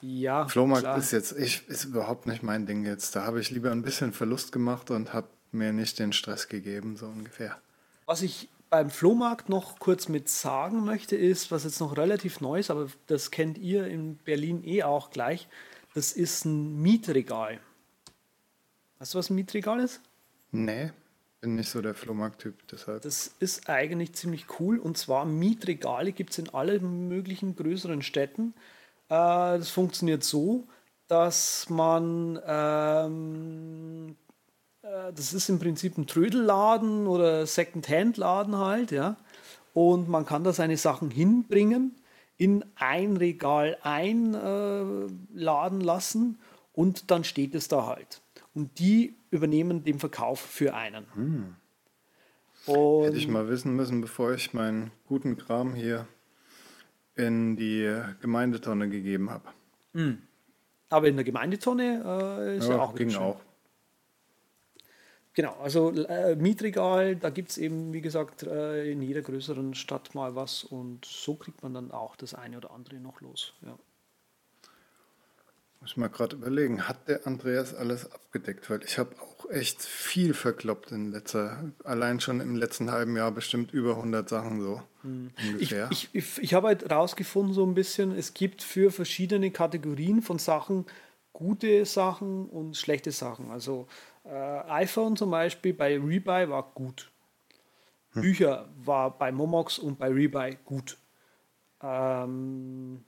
[0.00, 0.98] ja, Flohmarkt klar.
[0.98, 3.16] ist jetzt ich, ist überhaupt nicht mein Ding jetzt.
[3.16, 6.96] Da habe ich lieber ein bisschen Verlust gemacht und habe mir nicht den Stress gegeben,
[6.96, 7.58] so ungefähr.
[8.06, 12.60] Was ich beim Flohmarkt noch kurz mit sagen möchte, ist, was jetzt noch relativ neu
[12.60, 15.48] ist, aber das kennt ihr in Berlin eh auch gleich,
[15.94, 17.58] das ist ein Mietregal.
[18.98, 20.00] Weißt du, was ein Mietregal ist?
[20.52, 20.92] Nee,
[21.40, 23.02] bin nicht so der Flohmarkt-Typ, deshalb.
[23.02, 28.54] Das ist eigentlich ziemlich cool und zwar Mietregale gibt es in allen möglichen größeren Städten.
[29.10, 30.66] Äh, das funktioniert so,
[31.08, 34.16] dass man, ähm,
[34.82, 39.16] äh, das ist im Prinzip ein Trödelladen oder Second-Hand-Laden halt, ja.
[39.74, 41.96] Und man kann da seine Sachen hinbringen,
[42.36, 46.38] in ein Regal einladen äh, lassen
[46.72, 48.22] Und dann steht es da halt.
[48.54, 51.06] Und die übernehmen den Verkauf für einen.
[51.14, 51.56] Hm.
[53.04, 56.06] Hätte ich mal wissen müssen, bevor ich meinen guten Kram hier
[57.16, 59.48] in die Gemeindetonne gegeben habe.
[60.90, 63.22] aber in der Gemeindetonne äh, ist ja, auch ging schön.
[63.22, 63.40] auch.
[65.32, 70.14] Genau, also äh, Mietregal, da gibt es eben, wie gesagt, äh, in jeder größeren Stadt
[70.14, 73.54] mal was und so kriegt man dann auch das eine oder andere noch los.
[73.62, 73.78] Ja.
[75.80, 78.68] Muss ich mal gerade überlegen, hat der Andreas alles abgedeckt?
[78.68, 83.32] Weil ich habe auch echt viel verkloppt in letzter, allein schon im letzten halben Jahr
[83.32, 85.30] bestimmt über 100 Sachen so Hm.
[85.38, 85.88] Ich, ungefähr.
[85.90, 90.38] ich, ich, ich habe halt rausgefunden, so ein bisschen, es gibt für verschiedene Kategorien von
[90.38, 90.86] Sachen
[91.32, 93.50] gute Sachen und schlechte Sachen.
[93.50, 93.86] Also
[94.24, 97.10] äh, iPhone zum Beispiel bei Rebuy war gut.
[98.12, 100.98] Bücher war bei Momox und bei Rebuy gut.
[101.82, 103.04] Ähm,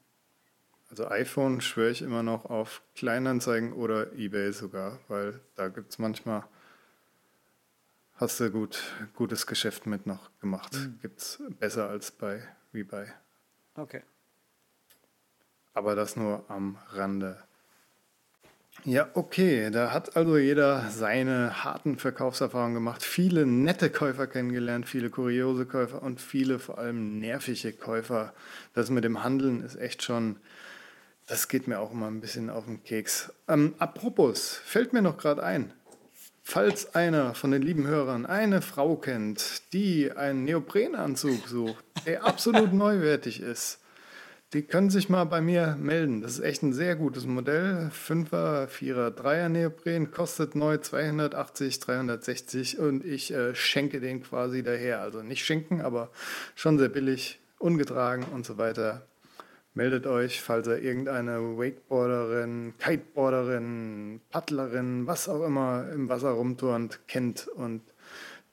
[0.93, 5.99] also iPhone schwöre ich immer noch auf Kleinanzeigen oder Ebay sogar, weil da gibt es
[5.99, 6.45] manchmal,
[8.17, 8.83] hast du gut,
[9.15, 10.77] gutes Geschäft mit noch gemacht.
[11.01, 12.43] Gibt es besser als bei
[12.75, 13.07] Rebuy.
[13.75, 14.03] okay.
[15.73, 17.43] Aber das nur am Rande.
[18.85, 25.09] Ja, okay, da hat also jeder seine harten Verkaufserfahrungen gemacht, viele nette Käufer kennengelernt, viele
[25.09, 28.35] kuriose Käufer und viele vor allem nervige Käufer.
[28.75, 30.37] Das mit dem Handeln ist echt schon,
[31.33, 33.33] das geht mir auch immer ein bisschen auf den Keks.
[33.49, 35.73] Ähm, apropos, fällt mir noch gerade ein,
[36.43, 42.75] falls einer von den lieben Hörern eine Frau kennt, die einen Neoprenanzug sucht, der absolut
[42.75, 43.79] neuwertig ist,
[44.53, 46.21] die können sich mal bei mir melden.
[46.21, 47.91] Das ist echt ein sehr gutes Modell.
[48.07, 55.01] 5er, 4er, 3er Neopren, kostet neu 280, 360 und ich äh, schenke den quasi daher.
[55.01, 56.11] Also nicht schenken, aber
[56.55, 59.07] schon sehr billig, ungetragen und so weiter.
[59.75, 67.49] Meldet euch, falls ihr irgendeine Wakeboarderin, Kiteboarderin, Paddlerin, was auch immer im Wasser rumturnt, kennt
[67.49, 67.83] und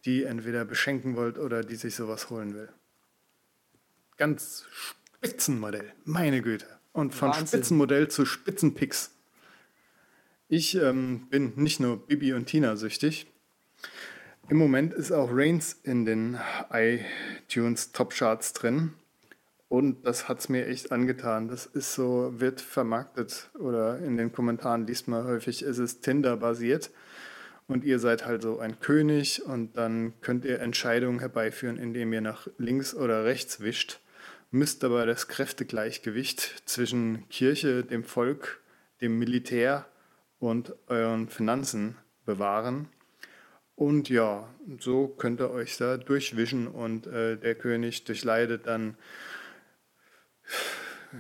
[0.06, 2.70] die entweder beschenken wollt oder die sich sowas holen will.
[4.16, 6.66] Ganz Spitzenmodell, meine Güte.
[6.94, 7.48] Und von Wahnsinn.
[7.48, 9.12] Spitzenmodell zu Spitzenpicks.
[10.48, 13.28] Ich ähm, bin nicht nur Bibi und Tina süchtig.
[14.50, 16.40] Im Moment ist auch Reigns in den
[16.72, 18.94] iTunes Top Charts drin.
[19.70, 21.48] Und das hat es mir echt angetan.
[21.48, 26.90] Das ist so, wird vermarktet oder in den Kommentaren liest man häufig, ist es Tinder-basiert.
[27.68, 32.22] Und ihr seid halt so ein König und dann könnt ihr Entscheidungen herbeiführen, indem ihr
[32.22, 34.00] nach links oder rechts wischt.
[34.50, 38.62] Müsst aber das Kräftegleichgewicht zwischen Kirche, dem Volk,
[39.02, 39.86] dem Militär
[40.40, 41.96] und euren Finanzen
[42.26, 42.90] bewahren.
[43.76, 44.50] Und ja,
[44.80, 48.98] so könnt ihr euch da durchwischen und äh, der König durchleidet dann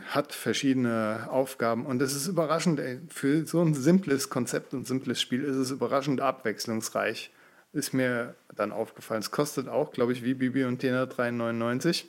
[0.09, 5.21] hat verschiedene Aufgaben und es ist überraschend, ey, für so ein simples Konzept und simples
[5.21, 7.31] Spiel ist es überraschend abwechslungsreich.
[7.71, 9.21] Ist mir dann aufgefallen.
[9.21, 12.05] Es kostet auch, glaube ich, wie Bibi und Tina 3,99.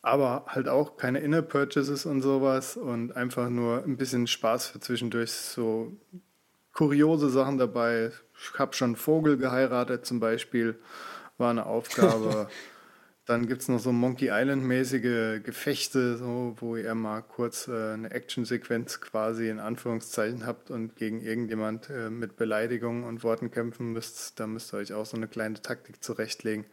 [0.00, 4.80] Aber halt auch keine Inner Purchases und sowas und einfach nur ein bisschen Spaß für
[4.80, 5.30] zwischendurch.
[5.30, 5.96] So
[6.72, 8.10] kuriose Sachen dabei.
[8.36, 10.76] Ich habe schon einen Vogel geheiratet zum Beispiel,
[11.38, 12.48] war eine Aufgabe.
[13.32, 18.10] Dann gibt es noch so Monkey Island-mäßige Gefechte, so, wo ihr mal kurz äh, eine
[18.10, 24.38] Actionsequenz quasi in Anführungszeichen habt und gegen irgendjemand äh, mit Beleidigungen und Worten kämpfen müsst.
[24.38, 26.66] Da müsst ihr euch auch so eine kleine Taktik zurechtlegen.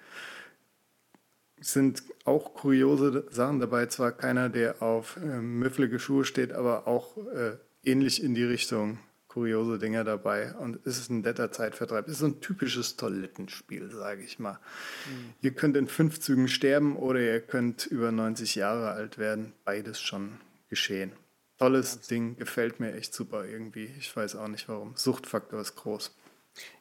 [1.62, 3.86] Sind auch kuriose Sachen dabei.
[3.86, 7.56] Zwar keiner, der auf äh, müfflige Schuhe steht, aber auch äh,
[7.86, 9.00] ähnlich in die Richtung
[9.30, 12.08] kuriose Dinger dabei und es ist ein netter Zeitvertreib.
[12.08, 14.60] Es ist so ein typisches Toilettenspiel, sage ich mal.
[15.42, 19.54] Ihr könnt in fünf Zügen sterben oder ihr könnt über 90 Jahre alt werden.
[19.64, 21.14] Beides schon geschehen.
[21.60, 23.86] Tolles Ding, gefällt mir echt super irgendwie.
[24.00, 24.96] Ich weiß auch nicht warum.
[24.96, 26.16] Suchtfaktor ist groß.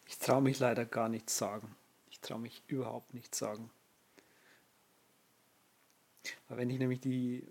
[0.06, 1.76] Ich traue mich leider gar nichts sagen.
[2.10, 3.70] Ich traue mich überhaupt nichts sagen.
[6.48, 7.46] Weil wenn ich nämlich die,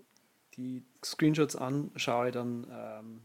[0.56, 3.20] die Screenshots anschaue, dann ähm,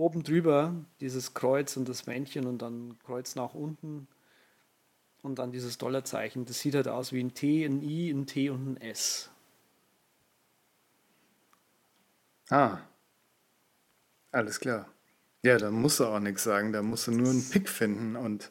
[0.00, 4.08] oben drüber dieses Kreuz und das Männchen und dann Kreuz nach unten
[5.22, 6.46] und dann dieses Dollarzeichen.
[6.46, 9.30] Das sieht halt aus wie ein T, ein I, ein T und ein S.
[12.48, 12.78] Ah,
[14.32, 14.88] alles klar.
[15.42, 16.72] Ja, da musst du auch nichts sagen.
[16.72, 18.50] Da musst du nur einen Pick finden und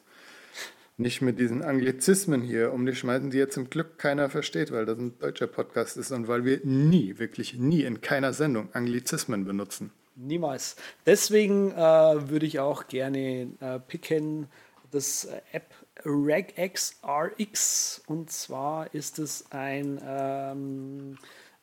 [0.96, 4.86] nicht mit diesen Anglizismen hier um dich schmeißen, die jetzt zum Glück keiner versteht, weil
[4.86, 9.44] das ein deutscher Podcast ist und weil wir nie, wirklich nie in keiner Sendung Anglizismen
[9.44, 9.92] benutzen.
[10.26, 10.76] Niemals.
[11.06, 14.48] Deswegen äh, würde ich auch gerne äh, picken
[14.90, 18.02] das äh, App RegX RX.
[18.06, 21.18] Und zwar ist es ein ähm,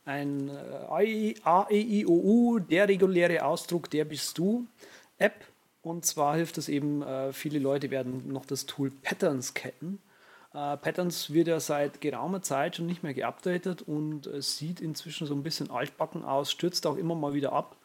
[0.08, 4.66] ein äh, A-E-I-O-U, der reguläre Ausdruck, der bist du
[5.18, 5.46] App.
[5.82, 10.00] Und zwar hilft es eben, äh, viele Leute werden noch das Tool Patterns kennen.
[10.54, 15.28] Äh, Patterns wird ja seit geraumer Zeit schon nicht mehr geupdatet und es sieht inzwischen
[15.28, 17.77] so ein bisschen altbacken aus, stürzt auch immer mal wieder ab.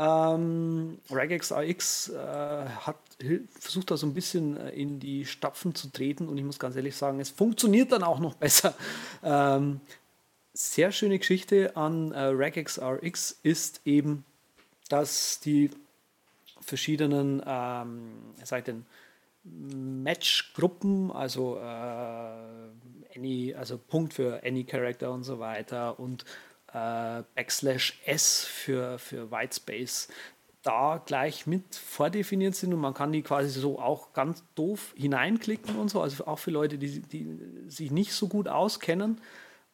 [0.00, 2.96] Ähm, Regex AX äh, hat
[3.58, 6.74] versucht da so ein bisschen äh, in die Stapfen zu treten und ich muss ganz
[6.74, 8.74] ehrlich sagen, es funktioniert dann auch noch besser.
[9.22, 9.82] Ähm,
[10.54, 14.24] sehr schöne Geschichte an äh, Regex RX ist eben,
[14.88, 15.70] dass die
[16.62, 18.34] verschiedenen ähm,
[18.66, 18.86] den
[19.44, 26.24] Match-Gruppen, also, äh, any, also Punkt für Any Character und so weiter und
[26.72, 30.08] äh, Backslash S für, für Whitespace
[30.62, 35.76] da gleich mit vordefiniert sind und man kann die quasi so auch ganz doof hineinklicken
[35.76, 39.20] und so, also auch für Leute, die, die sich nicht so gut auskennen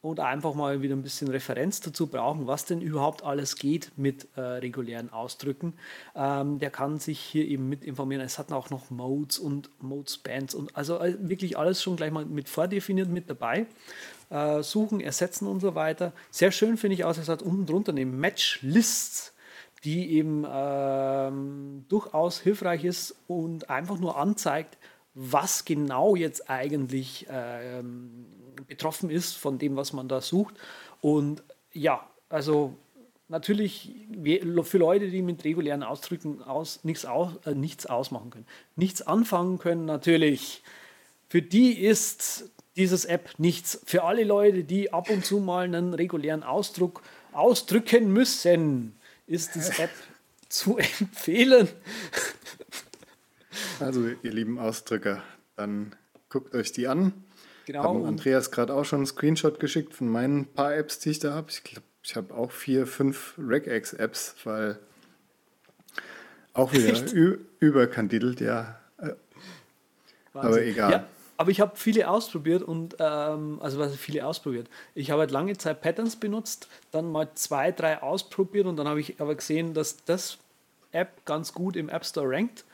[0.03, 4.28] oder einfach mal wieder ein bisschen Referenz dazu brauchen, was denn überhaupt alles geht mit
[4.36, 5.74] äh, regulären Ausdrücken.
[6.14, 8.22] Ähm, der kann sich hier eben mit informieren.
[8.22, 12.24] Es hat auch noch Modes und Mode-Spans und also äh, wirklich alles schon gleich mal
[12.24, 13.66] mit vordefiniert mit dabei.
[14.31, 16.12] Äh, suchen, ersetzen und so weiter.
[16.31, 19.33] Sehr schön finde ich auch, es hat unten drunter eine Match-Lists
[19.85, 24.79] die eben ähm, durchaus hilfreich ist und einfach nur anzeigt,
[25.14, 28.27] was genau jetzt eigentlich ähm,
[28.66, 30.57] betroffen ist von dem, was man da sucht.
[31.01, 32.74] Und ja, also
[33.29, 33.95] natürlich
[34.64, 39.59] für Leute, die mit regulären Ausdrücken aus, nichts, aus, äh, nichts ausmachen können, nichts anfangen
[39.59, 40.64] können, natürlich.
[41.29, 43.81] Für die ist dieses App nichts.
[43.85, 47.03] Für alle Leute, die ab und zu mal einen regulären Ausdruck
[47.33, 48.95] ausdrücken müssen,
[49.27, 49.91] ist das App
[50.49, 51.68] zu empfehlen.
[53.81, 55.22] Also, ihr lieben Ausdrücker,
[55.57, 55.95] dann
[56.29, 57.12] guckt euch die an.
[57.66, 57.83] Genau.
[57.83, 61.35] Haben Andreas gerade auch schon einen Screenshot geschickt von meinen paar Apps, die ich da
[61.35, 61.51] habe.
[61.51, 64.79] Ich glaube, ich habe auch vier, fünf Regex-Apps, weil
[66.53, 68.79] auch wieder überkandidelt, ja.
[68.99, 69.12] Äh,
[70.33, 70.93] aber egal.
[70.93, 71.07] Ja,
[71.37, 74.68] aber ich habe viele ausprobiert und, ähm, also was viele ausprobiert.
[74.95, 79.01] Ich habe halt lange Zeit Patterns benutzt, dann mal zwei, drei ausprobiert und dann habe
[79.01, 80.39] ich aber gesehen, dass das
[80.93, 82.64] App ganz gut im App Store rankt.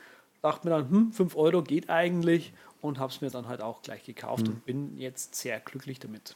[0.41, 3.81] Dachte mir dann, hm, 5 Euro geht eigentlich und habe es mir dann halt auch
[3.81, 4.55] gleich gekauft hm.
[4.55, 6.35] und bin jetzt sehr glücklich damit.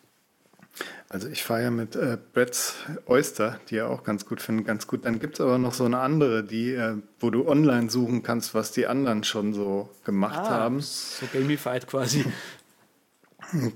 [1.10, 2.76] Also ich fahre ja mit äh, Brett's
[3.06, 5.06] Oyster, die ja auch ganz gut finden, ganz gut.
[5.06, 8.54] Dann gibt es aber noch so eine andere, die, äh, wo du online suchen kannst,
[8.54, 10.82] was die anderen schon so gemacht ah, haben.
[10.82, 12.26] So gamified quasi.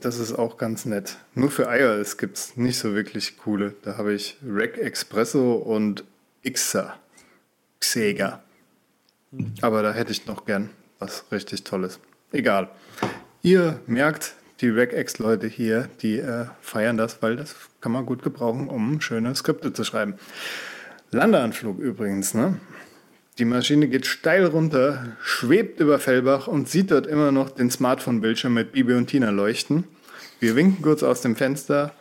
[0.01, 1.15] Das ist auch ganz nett.
[1.33, 3.73] Nur für iOS gibt es nicht so wirklich coole.
[3.83, 6.03] Da habe ich Rec Expresso und
[6.43, 6.99] Xa.
[7.79, 8.43] Xega.
[9.31, 9.53] Hm.
[9.61, 11.99] Aber da hätte ich noch gern was richtig Tolles.
[12.33, 12.69] Egal.
[13.43, 18.67] Ihr merkt, die Regex-Leute hier, die äh, feiern das, weil das kann man gut gebrauchen,
[18.67, 20.15] um schöne Skripte zu schreiben.
[21.11, 22.57] Landeanflug übrigens, ne?
[23.37, 28.53] Die Maschine geht steil runter, schwebt über Fellbach und sieht dort immer noch den Smartphone-Bildschirm
[28.53, 29.85] mit Bibi und Tina leuchten.
[30.39, 31.93] Wir winken kurz aus dem Fenster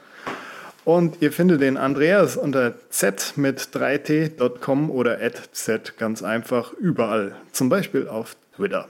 [0.84, 5.18] und ihr findet den Andreas unter z mit 3t.com oder
[5.52, 8.88] z ganz einfach überall, zum Beispiel auf Twitter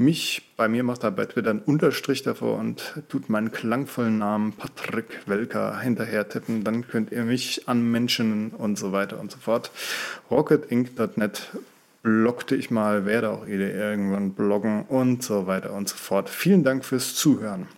[0.00, 4.52] mich, bei mir macht er bei Twitter einen Unterstrich davor und tut meinen klangvollen Namen
[4.52, 6.64] Patrick Welker hinterher tippen.
[6.64, 9.70] Dann könnt ihr mich anmenschen und so weiter und so fort.
[10.30, 11.50] Rocketinc.net
[12.02, 16.30] blockte ich mal, werde auch irgendwann bloggen und so weiter und so fort.
[16.30, 17.68] Vielen Dank fürs Zuhören.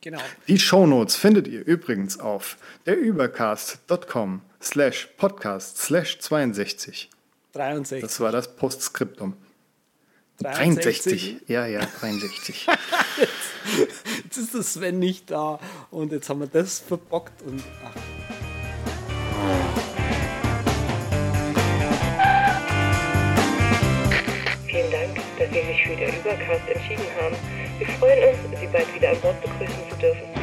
[0.00, 0.18] Genau.
[0.48, 2.56] Die Shownotes findet ihr übrigens auf
[2.86, 7.10] derübercast.com slash podcast slash 62.
[7.52, 8.00] 63.
[8.00, 9.34] Das war das Postskriptum.
[10.42, 11.42] 63.
[11.48, 12.66] Ja, ja, 63.
[12.66, 13.30] jetzt,
[14.24, 15.60] jetzt, ist der Sven nicht da
[15.90, 17.92] und jetzt haben wir das verbockt und ach.
[24.66, 27.36] Vielen Dank, dass Sie sich für den Übercast entschieden haben.
[27.78, 30.39] Wir freuen uns, Sie bald wieder an Bord begrüßen zu dürfen.